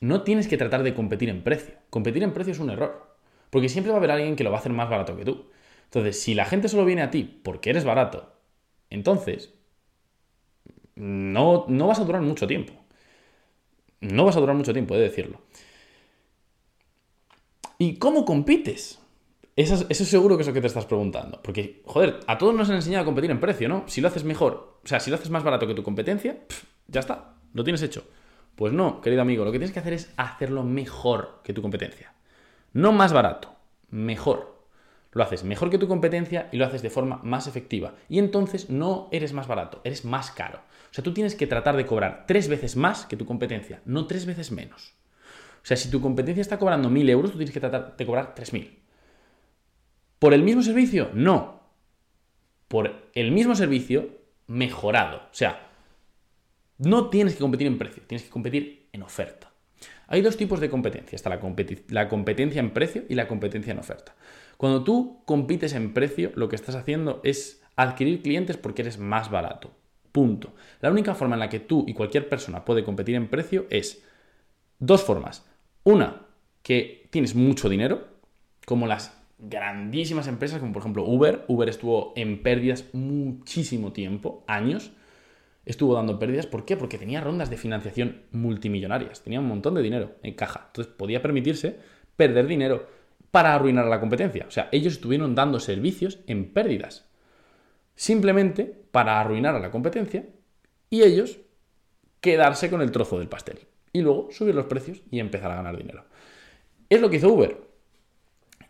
no 0.00 0.22
tienes 0.22 0.48
que 0.48 0.56
tratar 0.56 0.82
de 0.82 0.94
competir 0.94 1.28
en 1.28 1.42
precio. 1.42 1.74
Competir 1.90 2.22
en 2.22 2.32
precio 2.32 2.52
es 2.52 2.58
un 2.58 2.70
error. 2.70 3.16
Porque 3.50 3.68
siempre 3.68 3.92
va 3.92 3.96
a 3.96 3.98
haber 3.98 4.10
alguien 4.10 4.34
que 4.34 4.44
lo 4.44 4.50
va 4.50 4.56
a 4.56 4.60
hacer 4.60 4.72
más 4.72 4.90
barato 4.90 5.16
que 5.16 5.24
tú. 5.24 5.50
Entonces, 5.84 6.20
si 6.20 6.34
la 6.34 6.44
gente 6.44 6.68
solo 6.68 6.84
viene 6.84 7.02
a 7.02 7.10
ti 7.10 7.22
porque 7.22 7.70
eres 7.70 7.84
barato, 7.84 8.32
entonces 8.90 9.54
no, 10.94 11.66
no 11.68 11.86
vas 11.86 12.00
a 12.00 12.04
durar 12.04 12.22
mucho 12.22 12.46
tiempo. 12.46 12.72
No 14.00 14.24
vas 14.24 14.36
a 14.36 14.40
durar 14.40 14.56
mucho 14.56 14.72
tiempo, 14.72 14.94
he 14.94 14.98
de 14.98 15.04
decirlo. 15.04 15.40
¿Y 17.78 17.96
cómo 17.96 18.24
compites? 18.24 19.01
Eso, 19.54 19.84
eso, 19.88 20.04
seguro 20.04 20.36
que 20.36 20.42
es 20.42 20.48
lo 20.48 20.54
que 20.54 20.62
te 20.62 20.66
estás 20.66 20.86
preguntando. 20.86 21.40
Porque, 21.42 21.82
joder, 21.84 22.20
a 22.26 22.38
todos 22.38 22.54
nos 22.54 22.70
han 22.70 22.76
enseñado 22.76 23.02
a 23.02 23.04
competir 23.04 23.30
en 23.30 23.40
precio, 23.40 23.68
¿no? 23.68 23.84
Si 23.86 24.00
lo 24.00 24.08
haces 24.08 24.24
mejor, 24.24 24.78
o 24.82 24.88
sea, 24.88 24.98
si 24.98 25.10
lo 25.10 25.16
haces 25.16 25.30
más 25.30 25.42
barato 25.42 25.66
que 25.66 25.74
tu 25.74 25.82
competencia, 25.82 26.38
ya 26.88 27.00
está, 27.00 27.34
lo 27.52 27.62
tienes 27.62 27.82
hecho. 27.82 28.04
Pues 28.56 28.72
no, 28.72 29.00
querido 29.00 29.22
amigo, 29.22 29.44
lo 29.44 29.52
que 29.52 29.58
tienes 29.58 29.72
que 29.72 29.80
hacer 29.80 29.92
es 29.92 30.12
hacerlo 30.16 30.62
mejor 30.62 31.40
que 31.44 31.52
tu 31.52 31.62
competencia. 31.62 32.14
No 32.72 32.92
más 32.92 33.12
barato, 33.12 33.54
mejor. 33.90 34.52
Lo 35.12 35.22
haces 35.22 35.44
mejor 35.44 35.68
que 35.68 35.78
tu 35.78 35.88
competencia 35.88 36.48
y 36.52 36.56
lo 36.56 36.64
haces 36.64 36.80
de 36.80 36.88
forma 36.88 37.20
más 37.22 37.46
efectiva. 37.46 37.94
Y 38.08 38.18
entonces 38.18 38.70
no 38.70 39.08
eres 39.12 39.34
más 39.34 39.46
barato, 39.46 39.82
eres 39.84 40.06
más 40.06 40.30
caro. 40.30 40.60
O 40.90 40.94
sea, 40.94 41.04
tú 41.04 41.12
tienes 41.12 41.34
que 41.34 41.46
tratar 41.46 41.76
de 41.76 41.84
cobrar 41.84 42.24
tres 42.26 42.48
veces 42.48 42.76
más 42.76 43.04
que 43.04 43.16
tu 43.16 43.26
competencia, 43.26 43.82
no 43.84 44.06
tres 44.06 44.24
veces 44.24 44.50
menos. 44.50 44.94
O 45.62 45.66
sea, 45.66 45.76
si 45.76 45.90
tu 45.90 46.00
competencia 46.00 46.40
está 46.40 46.58
cobrando 46.58 46.88
mil 46.88 47.08
euros, 47.08 47.32
tú 47.32 47.36
tienes 47.36 47.52
que 47.52 47.60
tratar 47.60 47.96
de 47.96 48.06
cobrar 48.06 48.34
tres 48.34 48.52
mil. 48.54 48.81
¿Por 50.22 50.34
el 50.34 50.44
mismo 50.44 50.62
servicio? 50.62 51.10
No. 51.14 51.62
Por 52.68 53.10
el 53.12 53.32
mismo 53.32 53.56
servicio 53.56 54.20
mejorado. 54.46 55.16
O 55.16 55.34
sea, 55.34 55.68
no 56.78 57.10
tienes 57.10 57.34
que 57.34 57.40
competir 57.40 57.66
en 57.66 57.76
precio, 57.76 58.04
tienes 58.06 58.22
que 58.22 58.30
competir 58.30 58.86
en 58.92 59.02
oferta. 59.02 59.50
Hay 60.06 60.22
dos 60.22 60.36
tipos 60.36 60.60
de 60.60 60.70
competencia. 60.70 61.16
Está 61.16 61.28
la, 61.28 61.40
la 61.88 62.08
competencia 62.08 62.60
en 62.60 62.70
precio 62.70 63.02
y 63.08 63.16
la 63.16 63.26
competencia 63.26 63.72
en 63.72 63.80
oferta. 63.80 64.14
Cuando 64.58 64.84
tú 64.84 65.24
compites 65.24 65.72
en 65.72 65.92
precio, 65.92 66.30
lo 66.36 66.48
que 66.48 66.54
estás 66.54 66.76
haciendo 66.76 67.20
es 67.24 67.60
adquirir 67.74 68.22
clientes 68.22 68.56
porque 68.56 68.82
eres 68.82 68.98
más 68.98 69.28
barato. 69.28 69.72
Punto. 70.12 70.54
La 70.80 70.92
única 70.92 71.16
forma 71.16 71.34
en 71.34 71.40
la 71.40 71.48
que 71.48 71.58
tú 71.58 71.84
y 71.88 71.94
cualquier 71.94 72.28
persona 72.28 72.64
puede 72.64 72.84
competir 72.84 73.16
en 73.16 73.26
precio 73.26 73.66
es 73.70 74.04
dos 74.78 75.02
formas. 75.02 75.44
Una, 75.82 76.28
que 76.62 77.08
tienes 77.10 77.34
mucho 77.34 77.68
dinero, 77.68 78.06
como 78.64 78.86
las 78.86 79.20
grandísimas 79.42 80.28
empresas, 80.28 80.60
como 80.60 80.72
por 80.72 80.80
ejemplo 80.80 81.04
Uber. 81.04 81.44
Uber 81.48 81.68
estuvo 81.68 82.12
en 82.16 82.42
pérdidas 82.42 82.86
muchísimo 82.92 83.92
tiempo, 83.92 84.44
años. 84.46 84.92
Estuvo 85.66 85.94
dando 85.94 86.18
pérdidas. 86.18 86.46
¿Por 86.46 86.64
qué? 86.64 86.76
Porque 86.76 86.98
tenía 86.98 87.20
rondas 87.20 87.50
de 87.50 87.56
financiación 87.56 88.22
multimillonarias. 88.32 89.22
Tenía 89.22 89.40
un 89.40 89.48
montón 89.48 89.74
de 89.74 89.82
dinero 89.82 90.12
en 90.22 90.34
caja. 90.34 90.64
Entonces 90.68 90.92
podía 90.92 91.22
permitirse 91.22 91.78
perder 92.16 92.46
dinero 92.46 92.86
para 93.30 93.54
arruinar 93.54 93.86
a 93.86 93.90
la 93.90 94.00
competencia. 94.00 94.46
O 94.46 94.50
sea, 94.50 94.68
ellos 94.72 94.94
estuvieron 94.94 95.34
dando 95.34 95.60
servicios 95.60 96.20
en 96.26 96.52
pérdidas. 96.52 97.08
Simplemente 97.94 98.64
para 98.90 99.20
arruinar 99.20 99.54
a 99.54 99.60
la 99.60 99.70
competencia 99.70 100.26
y 100.90 101.02
ellos 101.02 101.38
quedarse 102.20 102.70
con 102.70 102.80
el 102.80 102.92
trozo 102.92 103.18
del 103.18 103.28
pastel. 103.28 103.60
Y 103.92 104.00
luego 104.00 104.28
subir 104.30 104.54
los 104.54 104.66
precios 104.66 105.02
y 105.10 105.20
empezar 105.20 105.50
a 105.50 105.56
ganar 105.56 105.76
dinero. 105.76 106.04
Es 106.88 107.00
lo 107.00 107.10
que 107.10 107.16
hizo 107.16 107.32
Uber. 107.32 107.71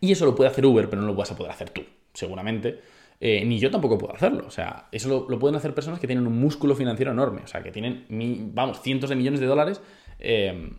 Y 0.03 0.11
eso 0.11 0.25
lo 0.25 0.35
puede 0.35 0.49
hacer 0.49 0.65
Uber, 0.65 0.89
pero 0.89 1.01
no 1.01 1.07
lo 1.07 1.15
vas 1.15 1.31
a 1.31 1.37
poder 1.37 1.53
hacer 1.53 1.69
tú, 1.69 1.81
seguramente. 2.13 2.81
Eh, 3.21 3.45
ni 3.45 3.57
yo 3.57 3.71
tampoco 3.71 3.97
puedo 3.97 4.13
hacerlo. 4.13 4.43
O 4.45 4.51
sea, 4.51 4.89
eso 4.91 5.25
lo, 5.29 5.39
pueden 5.39 5.55
hacer 5.55 5.73
personas 5.73 5.97
que 5.97 6.07
tienen 6.07 6.27
un 6.27 6.37
músculo 6.37 6.75
financiero 6.75 7.13
enorme. 7.13 7.39
O 7.41 7.47
sea, 7.47 7.63
que 7.63 7.71
tienen, 7.71 8.05
vamos, 8.53 8.81
cientos 8.81 9.09
de 9.09 9.15
millones 9.15 9.39
de 9.39 9.45
dólares 9.45 9.81
eh, 10.19 10.73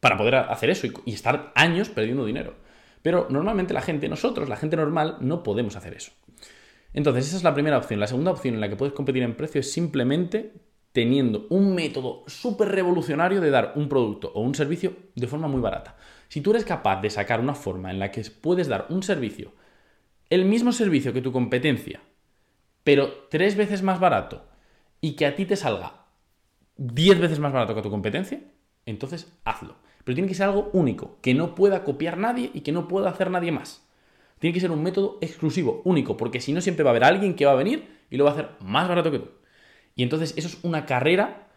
para 0.00 0.16
poder 0.16 0.36
hacer 0.36 0.70
eso 0.70 0.86
y 1.04 1.12
estar 1.12 1.52
años 1.54 1.90
perdiendo 1.90 2.24
dinero. 2.24 2.54
Pero 3.02 3.26
normalmente 3.28 3.74
la 3.74 3.82
gente, 3.82 4.08
nosotros, 4.08 4.48
la 4.48 4.56
gente 4.56 4.74
normal, 4.74 5.18
no 5.20 5.42
podemos 5.42 5.76
hacer 5.76 5.92
eso. 5.92 6.12
Entonces, 6.94 7.26
esa 7.26 7.36
es 7.36 7.44
la 7.44 7.52
primera 7.52 7.76
opción. 7.76 8.00
La 8.00 8.06
segunda 8.06 8.30
opción 8.30 8.54
en 8.54 8.62
la 8.62 8.70
que 8.70 8.76
puedes 8.76 8.94
competir 8.94 9.22
en 9.22 9.36
precio 9.36 9.60
es 9.60 9.70
simplemente 9.70 10.54
teniendo 10.92 11.46
un 11.50 11.74
método 11.74 12.24
súper 12.26 12.68
revolucionario 12.68 13.42
de 13.42 13.50
dar 13.50 13.74
un 13.76 13.90
producto 13.90 14.32
o 14.34 14.40
un 14.40 14.54
servicio 14.54 14.94
de 15.14 15.26
forma 15.26 15.46
muy 15.46 15.60
barata. 15.60 15.98
Si 16.30 16.40
tú 16.40 16.52
eres 16.52 16.64
capaz 16.64 17.02
de 17.02 17.10
sacar 17.10 17.40
una 17.40 17.56
forma 17.56 17.90
en 17.90 17.98
la 17.98 18.12
que 18.12 18.22
puedes 18.40 18.68
dar 18.68 18.86
un 18.88 19.02
servicio, 19.02 19.52
el 20.28 20.44
mismo 20.44 20.70
servicio 20.70 21.12
que 21.12 21.22
tu 21.22 21.32
competencia, 21.32 22.00
pero 22.84 23.26
tres 23.30 23.56
veces 23.56 23.82
más 23.82 23.98
barato 23.98 24.46
y 25.00 25.16
que 25.16 25.26
a 25.26 25.34
ti 25.34 25.44
te 25.44 25.56
salga 25.56 26.06
diez 26.76 27.18
veces 27.18 27.40
más 27.40 27.52
barato 27.52 27.74
que 27.74 27.82
tu 27.82 27.90
competencia, 27.90 28.40
entonces 28.86 29.36
hazlo. 29.44 29.74
Pero 30.04 30.14
tiene 30.14 30.28
que 30.28 30.36
ser 30.36 30.46
algo 30.46 30.70
único, 30.72 31.18
que 31.20 31.34
no 31.34 31.56
pueda 31.56 31.82
copiar 31.82 32.16
nadie 32.16 32.52
y 32.54 32.60
que 32.60 32.70
no 32.70 32.86
pueda 32.86 33.10
hacer 33.10 33.28
nadie 33.28 33.50
más. 33.50 33.84
Tiene 34.38 34.54
que 34.54 34.60
ser 34.60 34.70
un 34.70 34.84
método 34.84 35.18
exclusivo, 35.20 35.82
único, 35.84 36.16
porque 36.16 36.40
si 36.40 36.52
no 36.52 36.60
siempre 36.60 36.84
va 36.84 36.90
a 36.90 36.92
haber 36.92 37.04
alguien 37.04 37.34
que 37.34 37.44
va 37.44 37.52
a 37.52 37.56
venir 37.56 38.04
y 38.08 38.16
lo 38.16 38.22
va 38.22 38.30
a 38.30 38.34
hacer 38.34 38.50
más 38.60 38.88
barato 38.88 39.10
que 39.10 39.18
tú. 39.18 39.30
Y 39.96 40.04
entonces 40.04 40.32
eso 40.36 40.46
es 40.46 40.62
una 40.62 40.86
carrera 40.86 41.48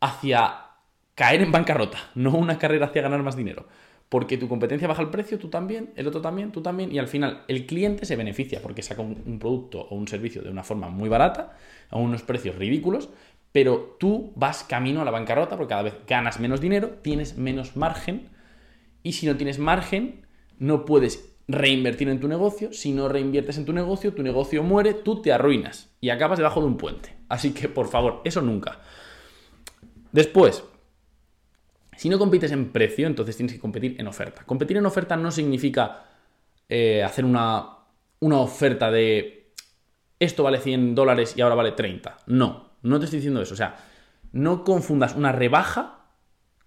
hacia 0.00 0.67
caer 1.18 1.42
en 1.42 1.50
bancarrota, 1.50 1.98
no 2.14 2.30
una 2.30 2.60
carrera 2.60 2.86
hacia 2.86 3.02
ganar 3.02 3.24
más 3.24 3.34
dinero. 3.34 3.66
Porque 4.08 4.38
tu 4.38 4.46
competencia 4.46 4.86
baja 4.86 5.02
el 5.02 5.10
precio, 5.10 5.36
tú 5.36 5.48
también, 5.48 5.90
el 5.96 6.06
otro 6.06 6.20
también, 6.20 6.52
tú 6.52 6.62
también, 6.62 6.92
y 6.92 7.00
al 7.00 7.08
final 7.08 7.42
el 7.48 7.66
cliente 7.66 8.06
se 8.06 8.14
beneficia 8.14 8.62
porque 8.62 8.82
saca 8.82 9.02
un, 9.02 9.40
producto 9.40 9.80
o 9.80 9.96
un 9.96 10.06
servicio 10.06 10.42
de 10.42 10.50
una 10.50 10.62
forma 10.62 10.90
muy 10.90 11.08
barata, 11.08 11.56
a 11.90 11.96
unos 11.98 12.22
precios 12.22 12.54
ridículos, 12.54 13.08
pero 13.50 13.96
tú 13.98 14.32
vas 14.36 14.62
camino 14.62 15.02
a 15.02 15.04
la 15.04 15.10
bancarrota 15.10 15.56
porque 15.56 15.70
cada 15.70 15.82
vez 15.82 15.94
ganas 16.06 16.38
menos 16.38 16.60
dinero, 16.60 16.90
tienes 17.02 17.36
menos 17.36 17.76
margen 17.76 18.28
y 19.02 19.14
si 19.14 19.26
no 19.26 19.36
tienes 19.36 19.58
margen, 19.58 20.24
no 20.60 20.84
puedes 20.84 21.36
reinvertir 21.48 22.08
en 22.10 22.20
tu 22.20 22.28
negocio. 22.28 22.72
Si 22.72 22.92
no 22.92 23.08
reinviertes 23.08 23.58
en 23.58 23.64
tu 23.64 23.72
negocio, 23.72 24.14
tu 24.14 24.22
negocio 24.22 24.62
muere, 24.62 24.94
tú 24.94 25.20
te 25.20 25.32
arruinas 25.32 25.90
y 26.00 26.10
acabas 26.10 26.38
debajo 26.38 26.60
de 26.60 26.66
un 26.66 26.76
puente. 26.76 27.16
Así 27.28 27.52
que, 27.52 27.68
por 27.68 27.88
favor, 27.88 28.22
eso 28.24 28.40
nunca. 28.40 28.78
Después, 30.12 30.62
si 31.98 32.08
no 32.08 32.16
compites 32.16 32.52
en 32.52 32.70
precio, 32.70 33.08
entonces 33.08 33.36
tienes 33.36 33.52
que 33.52 33.58
competir 33.58 33.96
en 33.98 34.06
oferta. 34.06 34.44
Competir 34.46 34.76
en 34.76 34.86
oferta 34.86 35.16
no 35.16 35.32
significa 35.32 36.04
eh, 36.68 37.02
hacer 37.02 37.24
una, 37.24 37.70
una 38.20 38.38
oferta 38.38 38.88
de 38.92 39.50
esto 40.20 40.44
vale 40.44 40.60
100 40.60 40.94
dólares 40.94 41.34
y 41.36 41.40
ahora 41.40 41.56
vale 41.56 41.72
30. 41.72 42.18
No, 42.26 42.70
no 42.82 43.00
te 43.00 43.06
estoy 43.06 43.18
diciendo 43.18 43.42
eso. 43.42 43.54
O 43.54 43.56
sea, 43.56 43.78
no 44.30 44.62
confundas 44.62 45.16
una 45.16 45.32
rebaja 45.32 46.04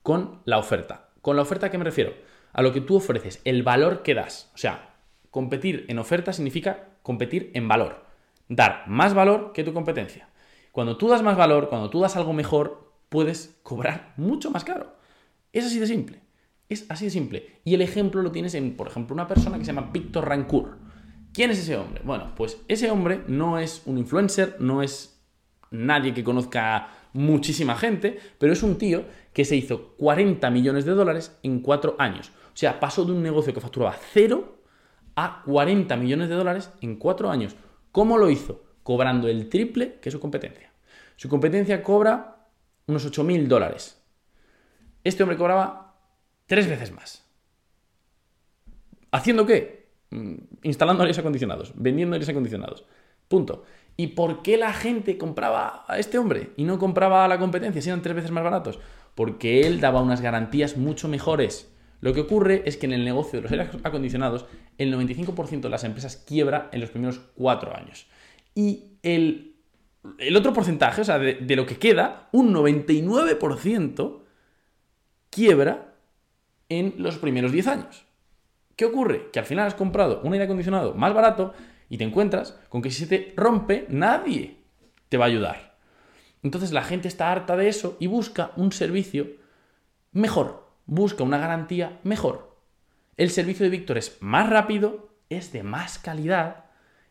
con 0.03 0.41
la 0.43 0.57
oferta. 0.57 1.11
¿Con 1.21 1.37
la 1.37 1.43
oferta 1.43 1.67
a 1.67 1.71
qué 1.71 1.77
me 1.77 1.85
refiero? 1.85 2.13
A 2.51 2.61
lo 2.61 2.73
que 2.73 2.81
tú 2.81 2.97
ofreces, 2.97 3.39
el 3.45 3.63
valor 3.63 4.03
que 4.03 4.15
das. 4.15 4.51
O 4.53 4.57
sea, 4.57 4.95
competir 5.29 5.85
en 5.87 5.99
oferta 5.99 6.33
significa 6.33 6.89
competir 7.03 7.51
en 7.53 7.69
valor. 7.69 8.03
Dar 8.49 8.83
más 8.85 9.13
valor 9.13 9.53
que 9.53 9.63
tu 9.63 9.71
competencia. 9.71 10.27
Cuando 10.73 10.97
tú 10.97 11.07
das 11.07 11.23
más 11.23 11.37
valor, 11.37 11.69
cuando 11.69 11.89
tú 11.89 12.01
das 12.01 12.17
algo 12.17 12.33
mejor, 12.33 12.91
puedes 13.07 13.57
cobrar 13.63 14.11
mucho 14.17 14.51
más 14.51 14.65
caro. 14.65 14.99
Es 15.53 15.65
así 15.65 15.79
de 15.79 15.87
simple. 15.87 16.21
Es 16.69 16.85
así 16.89 17.05
de 17.05 17.11
simple. 17.11 17.59
Y 17.65 17.73
el 17.73 17.81
ejemplo 17.81 18.21
lo 18.21 18.31
tienes 18.31 18.53
en, 18.55 18.75
por 18.75 18.87
ejemplo, 18.87 19.13
una 19.13 19.27
persona 19.27 19.57
que 19.57 19.65
se 19.65 19.73
llama 19.73 19.89
Víctor 19.91 20.27
Rancourt. 20.27 20.77
¿Quién 21.33 21.51
es 21.51 21.59
ese 21.59 21.77
hombre? 21.77 22.01
Bueno, 22.03 22.33
pues 22.35 22.57
ese 22.67 22.89
hombre 22.91 23.23
no 23.27 23.59
es 23.59 23.81
un 23.85 23.97
influencer, 23.97 24.57
no 24.59 24.81
es 24.81 25.21
nadie 25.69 26.13
que 26.13 26.23
conozca 26.23 26.89
muchísima 27.13 27.75
gente, 27.75 28.19
pero 28.37 28.53
es 28.53 28.63
un 28.63 28.77
tío 28.77 29.03
que 29.33 29.45
se 29.45 29.55
hizo 29.55 29.95
40 29.97 30.49
millones 30.49 30.85
de 30.85 30.91
dólares 30.91 31.37
en 31.43 31.61
4 31.61 31.95
años. 31.99 32.31
O 32.53 32.57
sea, 32.57 32.79
pasó 32.79 33.05
de 33.05 33.13
un 33.13 33.23
negocio 33.23 33.53
que 33.53 33.61
facturaba 33.61 33.95
0 34.13 34.59
a 35.15 35.41
40 35.45 35.95
millones 35.97 36.29
de 36.29 36.35
dólares 36.35 36.71
en 36.81 36.97
4 36.97 37.29
años. 37.29 37.55
¿Cómo 37.91 38.17
lo 38.17 38.29
hizo? 38.29 38.63
Cobrando 38.83 39.27
el 39.27 39.49
triple 39.49 39.99
que 40.01 40.11
su 40.11 40.19
competencia. 40.19 40.71
Su 41.15 41.29
competencia 41.29 41.83
cobra 41.83 42.47
unos 42.87 43.05
8 43.05 43.23
mil 43.23 43.47
dólares. 43.47 44.00
Este 45.03 45.23
hombre 45.23 45.37
cobraba 45.37 45.95
tres 46.45 46.67
veces 46.67 46.91
más. 46.91 47.25
¿Haciendo 49.11 49.45
qué? 49.45 49.89
Mm, 50.11 50.35
instalando 50.63 51.03
aires 51.03 51.19
acondicionados, 51.19 51.73
vendiendo 51.75 52.15
aires 52.15 52.29
acondicionados. 52.29 52.85
Punto. 53.27 53.63
¿Y 53.97 54.07
por 54.07 54.41
qué 54.41 54.57
la 54.57 54.73
gente 54.73 55.17
compraba 55.17 55.85
a 55.87 55.99
este 55.99 56.17
hombre 56.17 56.51
y 56.57 56.63
no 56.63 56.79
compraba 56.79 57.25
a 57.25 57.27
la 57.27 57.39
competencia 57.39 57.81
si 57.81 57.89
eran 57.89 58.01
tres 58.01 58.15
veces 58.15 58.31
más 58.31 58.43
baratos? 58.43 58.79
Porque 59.15 59.61
él 59.67 59.79
daba 59.79 60.01
unas 60.01 60.21
garantías 60.21 60.77
mucho 60.77 61.07
mejores. 61.07 61.71
Lo 61.99 62.13
que 62.13 62.21
ocurre 62.21 62.63
es 62.65 62.77
que 62.77 62.87
en 62.87 62.93
el 62.93 63.05
negocio 63.05 63.39
de 63.39 63.43
los 63.43 63.51
aires 63.51 63.69
acondicionados, 63.83 64.45
el 64.77 64.93
95% 64.93 65.61
de 65.61 65.69
las 65.69 65.83
empresas 65.83 66.17
quiebra 66.17 66.69
en 66.71 66.81
los 66.81 66.89
primeros 66.89 67.19
cuatro 67.35 67.75
años. 67.75 68.07
Y 68.55 68.97
el, 69.03 69.55
otro 70.35 70.51
porcentaje, 70.51 71.01
o 71.01 71.05
sea, 71.05 71.19
de, 71.19 71.35
de 71.35 71.55
lo 71.55 71.65
que 71.65 71.77
queda, 71.77 72.27
un 72.31 72.53
99% 72.53 74.20
quiebra 75.31 75.95
en 76.69 76.93
los 76.97 77.17
primeros 77.17 77.51
10 77.51 77.67
años. 77.67 78.05
¿Qué 78.75 78.85
ocurre? 78.85 79.31
Que 79.31 79.39
al 79.39 79.45
final 79.45 79.65
has 79.65 79.75
comprado 79.75 80.21
un 80.23 80.33
aire 80.33 80.45
acondicionado 80.45 80.93
más 80.93 81.13
barato 81.13 81.53
y 81.89 81.97
te 81.97 82.03
encuentras 82.03 82.59
con 82.69 82.81
que 82.81 82.91
si 82.91 82.99
se 82.99 83.07
te 83.07 83.33
rompe, 83.35 83.85
nadie 83.89 84.57
te 85.09 85.17
va 85.17 85.25
a 85.25 85.27
ayudar. 85.27 85.77
Entonces 86.43 86.71
la 86.71 86.83
gente 86.83 87.07
está 87.07 87.31
harta 87.31 87.55
de 87.55 87.67
eso 87.67 87.97
y 87.99 88.07
busca 88.07 88.51
un 88.55 88.71
servicio 88.71 89.27
mejor, 90.11 90.67
busca 90.85 91.23
una 91.23 91.37
garantía 91.37 91.99
mejor. 92.03 92.55
El 93.17 93.29
servicio 93.29 93.63
de 93.63 93.69
Víctor 93.69 93.97
es 93.97 94.17
más 94.21 94.49
rápido, 94.49 95.09
es 95.29 95.51
de 95.51 95.63
más 95.63 95.99
calidad 95.99 96.65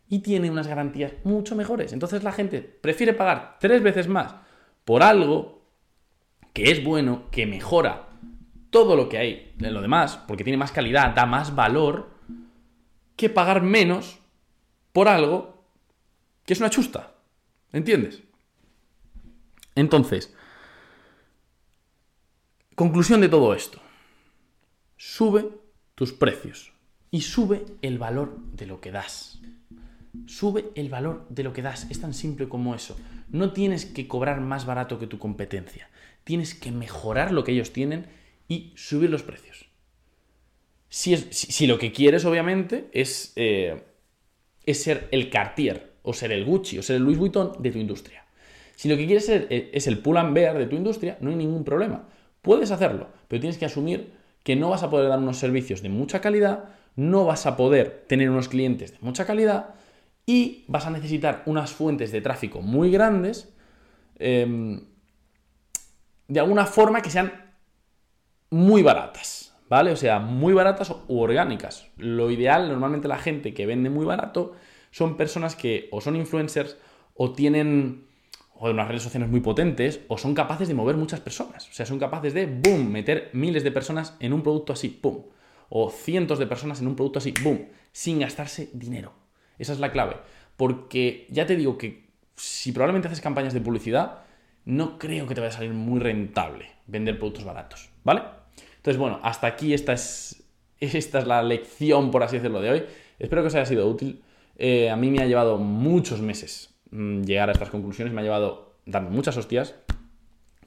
y 0.09 0.21
tiene 0.21 0.51
unas 0.51 0.67
garantías 0.67 1.13
mucho 1.25 1.55
mejores. 1.55 1.93
Entonces 1.93 2.25
la 2.25 2.33
gente 2.33 2.61
prefiere 2.61 3.13
pagar 3.13 3.59
tres 3.61 3.83
veces 3.83 4.09
más 4.09 4.35
por 4.85 5.03
algo 5.03 5.63
que 6.53 6.73
es 6.73 6.83
bueno, 6.83 7.31
que 7.31 7.47
mejora 7.47 8.10
todo 8.71 8.97
lo 8.97 9.09
que 9.09 9.19
hay 9.19 9.55
en 9.59 9.75
lo 9.75 9.83
demás, 9.83 10.17
porque 10.27 10.45
tiene 10.45 10.57
más 10.57 10.73
calidad, 10.73 11.15
da 11.15 11.27
más 11.27 11.55
valor, 11.55 12.11
que 13.17 13.29
pagar 13.29 13.63
menos 13.63 14.19
por 14.93 15.09
algo 15.09 15.65
que 16.47 16.55
es 16.55 16.61
una 16.61 16.71
chusta. 16.71 17.13
¿Entiendes? 17.73 18.23
Entonces, 19.75 20.35
conclusión 22.75 23.21
de 23.21 23.29
todo 23.29 23.55
esto. 23.55 23.81
Sube 24.97 25.49
tus 25.95 26.13
precios 26.13 26.73
y 27.11 27.23
sube 27.23 27.65
el 27.83 27.99
valor 27.99 28.39
de 28.53 28.67
lo 28.67 28.81
que 28.81 28.91
das. 28.91 29.41
Sube 30.27 30.71
el 30.75 30.89
valor 30.89 31.27
de 31.29 31.45
lo 31.45 31.53
que 31.53 31.63
das. 31.63 31.87
Es 31.91 32.01
tan 32.01 32.15
simple 32.15 32.49
como 32.49 32.75
eso. 32.75 32.99
No 33.29 33.53
tienes 33.53 33.87
que 33.87 34.09
cobrar 34.09 34.41
más 34.41 34.67
barato 34.67 34.99
que 34.99 35.07
tu 35.07 35.19
competencia. 35.19 35.89
Tienes 36.25 36.55
que 36.55 36.73
mejorar 36.73 37.33
lo 37.33 37.45
que 37.45 37.53
ellos 37.53 37.73
tienen 37.73 38.07
y 38.51 38.75
subir 38.77 39.09
los 39.09 39.23
precios. 39.23 39.65
Si, 40.91 41.17
si, 41.17 41.67
lo 41.67 41.79
que 41.79 41.93
quieres, 41.93 42.27
obviamente, 42.27 42.91
es 42.93 43.33
eh, 43.37 43.81
es 44.67 44.83
ser 44.83 45.09
el 45.11 45.31
Cartier, 45.31 45.93
o 46.03 46.13
ser 46.13 46.33
el 46.33 46.45
Gucci, 46.45 46.79
o 46.79 46.83
ser 46.83 46.97
el 46.97 47.03
Louis 47.03 47.19
Vuitton 47.19 47.53
de 47.59 47.71
tu 47.71 47.79
industria. 47.79 48.25
Si 48.77 48.89
lo 48.89 48.97
que 48.97 49.07
quieres 49.07 49.27
ser 49.27 49.47
eh, 49.51 49.71
es 49.73 49.87
el 49.87 49.99
pull 49.99 50.17
and 50.17 50.35
bear 50.35 50.57
de 50.57 50.67
tu 50.67 50.77
industria, 50.77 51.19
no 51.21 51.31
hay 51.31 51.37
ningún 51.37 51.65
problema. 51.65 52.09
Puedes 52.43 52.71
hacerlo, 52.71 53.09
pero 53.29 53.41
tienes 53.41 53.59
que 53.59 53.67
asumir 53.67 54.13
que 54.43 54.57
no 54.57 54.71
vas 54.71 54.83
a 54.83 54.91
poder 54.91 55.09
dar 55.09 55.19
unos 55.19 55.37
servicios 55.37 55.83
de 55.83 55.91
mucha 55.91 56.21
calidad, 56.21 56.65
no 56.97 57.25
vas 57.27 57.47
a 57.47 57.57
poder 57.57 58.05
tener 58.09 58.31
unos 58.31 58.49
clientes 58.49 58.93
de 58.93 58.99
mucha 59.01 59.27
calidad 59.27 59.75
y 60.25 60.65
vas 60.67 60.87
a 60.87 60.91
necesitar 60.91 61.43
unas 61.47 61.73
fuentes 61.73 62.11
de 62.13 62.21
tráfico 62.21 62.63
muy 62.63 62.91
grandes, 62.91 63.53
em, 64.19 64.85
de 66.29 66.41
alguna 66.41 66.65
forma 66.65 67.03
que 67.03 67.11
sean 67.11 67.50
muy 68.51 68.83
baratas. 68.83 69.51
¿vale? 69.71 69.93
O 69.93 69.97
sea, 69.97 70.19
muy 70.19 70.53
baratas 70.53 70.93
u 71.09 71.21
orgánicas. 71.21 71.87
Lo 71.97 72.31
ideal, 72.31 72.69
normalmente 72.69 73.09
la 73.09 73.17
gente 73.17 73.55
que 73.55 73.65
vende 73.65 73.89
muy 73.89 74.05
barato 74.05 74.53
son 74.91 75.17
personas 75.17 75.57
que 75.57 75.89
o 75.93 76.03
son 76.03 76.17
influencers 76.17 76.77
o 77.15 77.33
tienen 77.33 78.05
o 78.55 78.69
unas 78.69 78.89
redes 78.89 79.05
sociales 79.05 79.31
muy 79.31 79.41
potentes 79.41 80.01
o 80.09 80.19
son 80.19 80.35
capaces 80.35 80.69
de 80.69 80.75
mover 80.75 80.97
muchas 80.97 81.21
personas. 81.21 81.69
O 81.69 81.73
sea, 81.73 81.87
son 81.87 81.99
capaces 81.99 82.35
de, 82.35 82.47
boom, 82.47 82.91
meter 82.91 83.31
miles 83.33 83.65
de 83.65 83.71
personas 83.71 84.17
en 84.21 84.35
un 84.35 84.43
producto 84.43 84.75
así, 84.75 84.89
pum. 84.89 85.23
O 85.71 85.89
cientos 85.89 86.41
de 86.41 86.47
personas 86.47 86.81
en 86.81 86.89
un 86.89 86.97
producto 86.97 87.21
así, 87.21 87.33
boom, 87.43 87.69
sin 87.93 88.19
gastarse 88.19 88.71
dinero. 88.75 89.13
Esa 89.57 89.73
es 89.73 89.79
la 89.79 89.93
clave. 89.93 90.17
Porque 90.57 91.27
ya 91.31 91.47
te 91.47 91.57
digo 91.57 91.79
que 91.79 92.11
si 92.35 92.73
probablemente 92.73 93.07
haces 93.07 93.21
campañas 93.21 93.55
de 93.55 93.61
publicidad, 93.61 94.25
no 94.65 94.99
creo 94.99 95.29
que 95.29 95.35
te 95.35 95.41
vaya 95.41 95.55
a 95.55 95.57
salir 95.57 95.73
muy 95.73 96.01
rentable 96.01 96.67
vender 96.87 97.19
productos 97.19 97.45
baratos, 97.45 97.91
¿vale? 98.03 98.40
Entonces, 98.81 98.99
bueno, 98.99 99.21
hasta 99.23 99.47
aquí 99.47 99.75
esta 99.75 99.93
es, 99.93 100.43
esta 100.81 101.19
es 101.19 101.27
la 101.27 101.43
lección, 101.43 102.11
por 102.11 102.23
así 102.23 102.37
decirlo, 102.37 102.63
de 102.63 102.71
hoy. 102.71 102.85
Espero 103.19 103.43
que 103.43 103.49
os 103.49 103.55
haya 103.55 103.67
sido 103.67 103.87
útil. 103.87 104.23
Eh, 104.57 104.89
a 104.89 104.97
mí 104.97 105.11
me 105.11 105.23
ha 105.23 105.27
llevado 105.27 105.59
muchos 105.59 106.23
meses 106.23 106.75
mm, 106.91 107.23
llegar 107.23 107.51
a 107.51 107.53
estas 107.53 107.69
conclusiones, 107.69 108.13
me 108.15 108.21
ha 108.21 108.25
llevado 108.25 108.77
darme 108.87 109.11
muchas 109.11 109.37
hostias, 109.37 109.75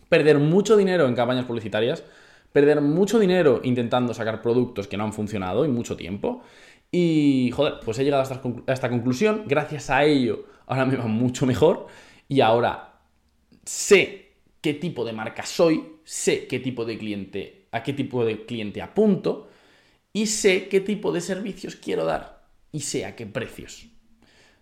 perder 0.09 0.37
mucho 0.37 0.77
dinero 0.77 1.07
en 1.07 1.15
campañas 1.15 1.45
publicitarias, 1.45 2.03
perder 2.51 2.81
mucho 2.81 3.17
dinero 3.17 3.61
intentando 3.63 4.13
sacar 4.13 4.41
productos 4.43 4.87
que 4.87 4.95
no 4.95 5.03
han 5.03 5.13
funcionado 5.13 5.65
y 5.65 5.69
mucho 5.69 5.97
tiempo. 5.97 6.43
Y, 6.91 7.49
joder, 7.51 7.79
pues 7.83 7.97
he 7.97 8.03
llegado 8.03 8.21
a 8.21 8.23
esta, 8.23 8.41
a 8.67 8.73
esta 8.73 8.89
conclusión. 8.89 9.45
Gracias 9.47 9.89
a 9.89 10.03
ello, 10.05 10.45
ahora 10.67 10.85
me 10.85 10.95
va 10.95 11.07
mucho 11.07 11.47
mejor. 11.47 11.87
Y 12.27 12.41
ahora 12.41 12.99
sé 13.65 14.33
qué 14.61 14.75
tipo 14.75 15.03
de 15.03 15.13
marca 15.13 15.43
soy, 15.47 15.83
sé 16.03 16.45
qué 16.45 16.59
tipo 16.59 16.85
de 16.85 16.99
cliente 16.99 17.62
a 17.73 17.83
qué 17.83 17.91
tipo 17.91 18.23
de 18.23 18.45
cliente 18.45 18.81
apunto 18.81 19.49
y 20.13 20.27
sé 20.27 20.69
qué 20.69 20.79
tipo 20.79 21.11
de 21.11 21.19
servicios 21.19 21.75
quiero 21.75 22.05
dar 22.05 22.43
y 22.71 22.81
sé 22.81 23.05
a 23.05 23.15
qué 23.15 23.25
precios. 23.25 23.87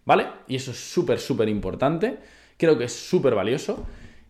¿Vale? 0.05 0.27
Y 0.47 0.55
eso 0.55 0.71
es 0.71 0.77
súper, 0.77 1.19
súper 1.19 1.49
importante. 1.49 2.17
Creo 2.57 2.77
que 2.77 2.85
es 2.85 2.93
súper 2.93 3.35
valioso. 3.35 3.85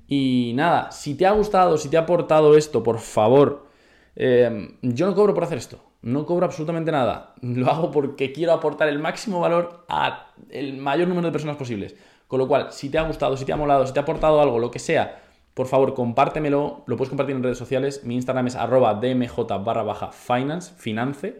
Y 0.08 0.52
nada, 0.56 0.92
si 0.92 1.16
te 1.16 1.26
ha 1.26 1.32
gustado, 1.32 1.78
si 1.78 1.90
te 1.90 1.98
ha 1.98 2.02
aportado 2.02 2.58
esto, 2.58 2.84
por 2.84 3.00
favor, 3.00 3.68
em, 4.16 4.78
yo 4.82 5.06
no 5.06 5.16
cobro 5.16 5.34
por 5.34 5.44
hacer 5.44 5.60
esto. 5.60 5.82
No 6.02 6.26
cobro 6.26 6.46
absolutamente 6.46 6.92
nada. 6.92 7.36
Lo 7.42 7.70
hago 7.70 7.92
porque 7.92 8.32
quiero 8.32 8.52
aportar 8.54 8.90
el 8.90 9.00
máximo 9.00 9.40
valor 9.40 9.86
a 9.88 10.34
el 10.50 10.78
mayor 10.78 11.08
número 11.08 11.28
de 11.28 11.32
personas 11.32 11.56
posibles. 11.56 11.96
Con 12.28 12.40
lo 12.40 12.48
cual, 12.48 12.72
si 12.72 12.90
te 12.90 12.98
ha 12.98 13.04
gustado, 13.04 13.38
si 13.38 13.46
te 13.46 13.54
ha 13.54 13.58
molado, 13.58 13.86
si 13.86 13.94
te 13.94 14.00
ha 14.00 14.04
aportado 14.04 14.42
algo, 14.42 14.58
lo 14.58 14.72
que 14.72 14.80
sea, 14.80 15.22
por 15.54 15.68
favor, 15.68 15.94
compártemelo, 15.94 16.84
lo 16.88 16.98
puedes 16.98 17.10
compartir 17.10 17.36
en 17.36 17.44
redes 17.44 17.58
sociales. 17.58 18.04
Mi 18.06 18.16
Instagram 18.16 18.48
es 18.48 18.56
arroba 18.56 18.94
dmj 18.94 19.38
barra 19.64 19.84
baja 19.84 20.12
finance, 20.12 20.74
finance, 20.78 21.36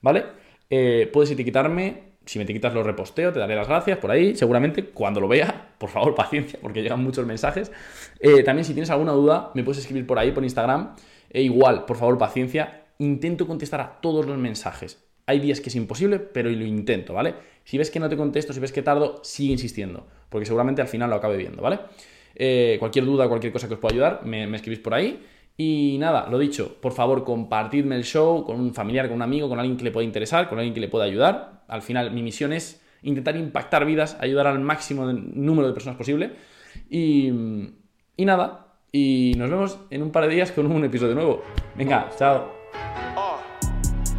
¿vale? 0.00 0.24
Eh, 0.70 1.08
puedes 1.12 1.30
etiquetarme 1.30 2.12
Si 2.24 2.38
me 2.38 2.44
etiquetas 2.44 2.72
lo 2.72 2.82
reposteo, 2.84 3.32
te 3.32 3.40
daré 3.40 3.56
las 3.56 3.66
gracias 3.66 3.98
por 3.98 4.10
ahí, 4.12 4.36
seguramente 4.36 4.86
cuando 4.86 5.20
lo 5.20 5.26
vea, 5.28 5.70
por 5.78 5.90
favor 5.90 6.14
paciencia, 6.14 6.58
porque 6.62 6.82
llegan 6.82 7.02
muchos 7.02 7.26
mensajes. 7.26 7.72
Eh, 8.20 8.42
también 8.44 8.64
si 8.64 8.72
tienes 8.72 8.90
alguna 8.90 9.12
duda, 9.12 9.50
me 9.54 9.64
puedes 9.64 9.80
escribir 9.80 10.06
por 10.06 10.18
ahí, 10.18 10.32
por 10.32 10.44
Instagram. 10.44 10.94
E 11.30 11.42
igual, 11.42 11.84
por 11.84 11.96
favor 11.96 12.18
paciencia, 12.18 12.84
intento 12.98 13.46
contestar 13.46 13.80
a 13.80 14.00
todos 14.00 14.26
los 14.26 14.38
mensajes. 14.38 15.04
Hay 15.26 15.40
días 15.40 15.60
que 15.60 15.68
es 15.70 15.76
imposible, 15.76 16.18
pero 16.18 16.50
lo 16.50 16.64
intento, 16.64 17.14
¿vale? 17.14 17.34
Si 17.64 17.78
ves 17.78 17.90
que 17.90 18.00
no 18.00 18.08
te 18.08 18.16
contesto, 18.16 18.52
si 18.52 18.60
ves 18.60 18.72
que 18.72 18.82
tardo, 18.82 19.20
sigue 19.22 19.52
insistiendo, 19.52 20.06
porque 20.28 20.46
seguramente 20.46 20.82
al 20.82 20.88
final 20.88 21.10
lo 21.10 21.16
acabe 21.16 21.36
viendo, 21.36 21.62
¿vale? 21.62 21.80
Eh, 22.34 22.76
cualquier 22.78 23.04
duda, 23.04 23.28
cualquier 23.28 23.52
cosa 23.52 23.68
que 23.68 23.74
os 23.74 23.80
pueda 23.80 23.94
ayudar, 23.94 24.20
me, 24.24 24.46
me 24.46 24.56
escribís 24.56 24.80
por 24.80 24.94
ahí. 24.94 25.22
Y 25.56 25.96
nada, 26.00 26.28
lo 26.30 26.38
dicho, 26.38 26.76
por 26.80 26.92
favor 26.92 27.24
compartidme 27.24 27.94
el 27.96 28.04
show 28.04 28.44
con 28.44 28.58
un 28.58 28.74
familiar, 28.74 29.06
con 29.06 29.16
un 29.16 29.22
amigo, 29.22 29.48
con 29.48 29.58
alguien 29.58 29.76
que 29.76 29.84
le 29.84 29.90
pueda 29.90 30.04
interesar, 30.04 30.48
con 30.48 30.58
alguien 30.58 30.74
que 30.74 30.80
le 30.80 30.88
pueda 30.88 31.04
ayudar. 31.04 31.64
Al 31.68 31.82
final 31.82 32.10
mi 32.10 32.22
misión 32.22 32.52
es 32.52 32.82
intentar 33.02 33.36
impactar 33.36 33.84
vidas, 33.84 34.16
ayudar 34.20 34.46
al 34.46 34.58
máximo 34.60 35.04
número 35.12 35.68
de 35.68 35.74
personas 35.74 35.98
posible. 35.98 36.32
Y, 36.88 37.30
y 38.16 38.24
nada, 38.24 38.66
y 38.90 39.34
nos 39.36 39.50
vemos 39.50 39.78
en 39.90 40.02
un 40.02 40.10
par 40.10 40.24
de 40.24 40.34
días 40.34 40.52
con 40.52 40.70
un 40.70 40.84
episodio 40.84 41.14
nuevo. 41.14 41.42
Venga, 41.76 42.08
chao. 42.18 42.52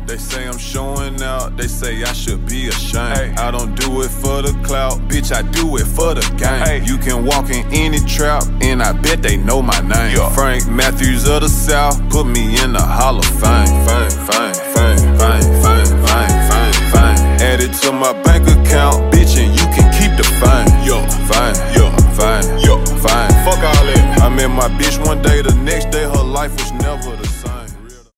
They 0.05 0.17
say 0.17 0.45
I'm 0.47 0.57
showing 0.57 1.21
out, 1.23 1.55
they 1.55 1.67
say 1.67 2.03
I 2.03 2.11
should 2.11 2.45
be 2.45 2.67
ashamed. 2.67 3.17
Hey. 3.17 3.33
I 3.37 3.51
don't 3.51 3.73
do 3.73 4.01
it 4.01 4.11
for 4.11 4.41
the 4.41 4.51
clout, 4.63 4.99
bitch, 5.07 5.31
I 5.31 5.41
do 5.41 5.77
it 5.77 5.87
for 5.87 6.13
the 6.13 6.21
game. 6.37 6.59
Hey. 6.59 6.83
You 6.83 6.97
can 6.97 7.25
walk 7.25 7.49
in 7.49 7.65
any 7.71 7.99
trap, 7.99 8.43
and 8.61 8.83
I 8.83 8.91
bet 8.91 9.21
they 9.21 9.37
know 9.37 9.61
my 9.61 9.79
name. 9.79 10.17
Yeah. 10.17 10.29
Frank 10.35 10.67
Matthews 10.67 11.27
of 11.27 11.41
the 11.41 11.47
South, 11.49 11.97
put 12.09 12.25
me 12.25 12.61
in 12.61 12.73
the 12.73 12.81
Hall 12.81 13.17
of 13.17 13.25
Fame. 13.25 13.65
Fame, 13.87 14.11
fame, 14.27 14.53
fame, 14.75 14.99
fame, 15.17 15.43
fame, 15.63 15.91
fame, 16.03 16.35
fame, 16.51 16.73
fame. 16.91 17.19
Add 17.39 17.61
it 17.61 17.73
to 17.81 17.91
my 17.93 18.11
bank 18.23 18.43
account, 18.43 19.13
bitch, 19.13 19.39
and 19.39 19.55
you 19.55 19.65
can 19.71 19.87
keep 19.95 20.11
the 20.19 20.27
fame. 20.43 20.67
Yo, 20.83 20.99
fine, 21.31 21.55
yo, 21.73 21.89
fine, 22.19 22.43
yo, 22.59 22.83
fine. 22.99 23.31
Fuck 23.47 23.63
all 23.63 23.85
that. 23.87 24.19
I 24.21 24.27
met 24.27 24.49
my 24.49 24.67
bitch 24.77 25.03
one 25.05 25.21
day, 25.21 25.41
the 25.41 25.55
next 25.55 25.91
day 25.91 26.03
her 26.03 26.23
life 26.23 26.51
was 26.51 26.71
never 26.73 27.15
the 27.15 27.32